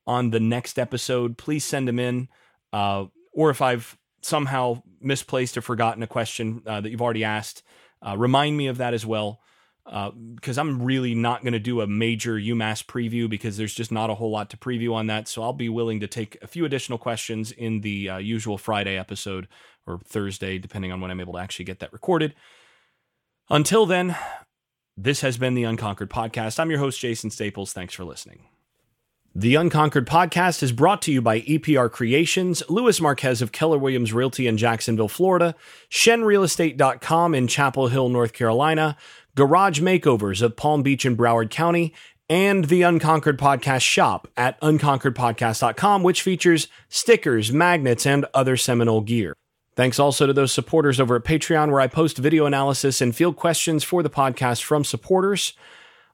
[0.05, 2.27] on the next episode, please send them in.
[2.71, 7.63] Uh, or if I've somehow misplaced or forgotten a question uh, that you've already asked,
[8.05, 9.39] uh, remind me of that as well.
[9.85, 13.91] Because uh, I'm really not going to do a major UMass preview because there's just
[13.91, 15.27] not a whole lot to preview on that.
[15.27, 18.97] So I'll be willing to take a few additional questions in the uh, usual Friday
[18.97, 19.49] episode
[19.85, 22.33] or Thursday, depending on when I'm able to actually get that recorded.
[23.49, 24.15] Until then,
[24.95, 26.59] this has been the Unconquered Podcast.
[26.59, 27.73] I'm your host, Jason Staples.
[27.73, 28.52] Thanks for listening.
[29.35, 34.13] The Unconquered Podcast is brought to you by EPR Creations, Lewis Marquez of Keller Williams
[34.13, 35.55] Realty in Jacksonville, Florida,
[35.89, 38.95] ShenRealEstate.com in Chapel Hill, North Carolina,
[39.33, 41.95] Garage Makeovers of Palm Beach and Broward County,
[42.29, 49.33] and the Unconquered Podcast shop at unconqueredpodcast.com, which features stickers, magnets, and other Seminole gear.
[49.75, 53.35] Thanks also to those supporters over at Patreon, where I post video analysis and field
[53.35, 55.53] questions for the podcast from supporters.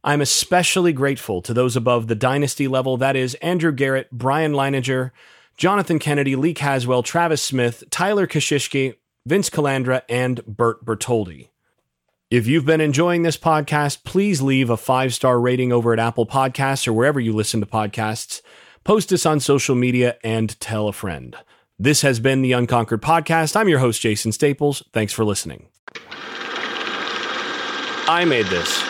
[0.03, 5.11] I'm especially grateful to those above the dynasty level that is, Andrew Garrett, Brian Leininger,
[5.57, 8.95] Jonathan Kennedy, Lee Caswell, Travis Smith, Tyler Kashishki,
[9.25, 11.49] Vince Calandra, and Bert Bertoldi.
[12.31, 16.25] If you've been enjoying this podcast, please leave a five star rating over at Apple
[16.25, 18.41] Podcasts or wherever you listen to podcasts.
[18.83, 21.35] Post us on social media and tell a friend.
[21.77, 23.55] This has been the Unconquered Podcast.
[23.55, 24.83] I'm your host, Jason Staples.
[24.93, 25.67] Thanks for listening.
[28.07, 28.88] I made this.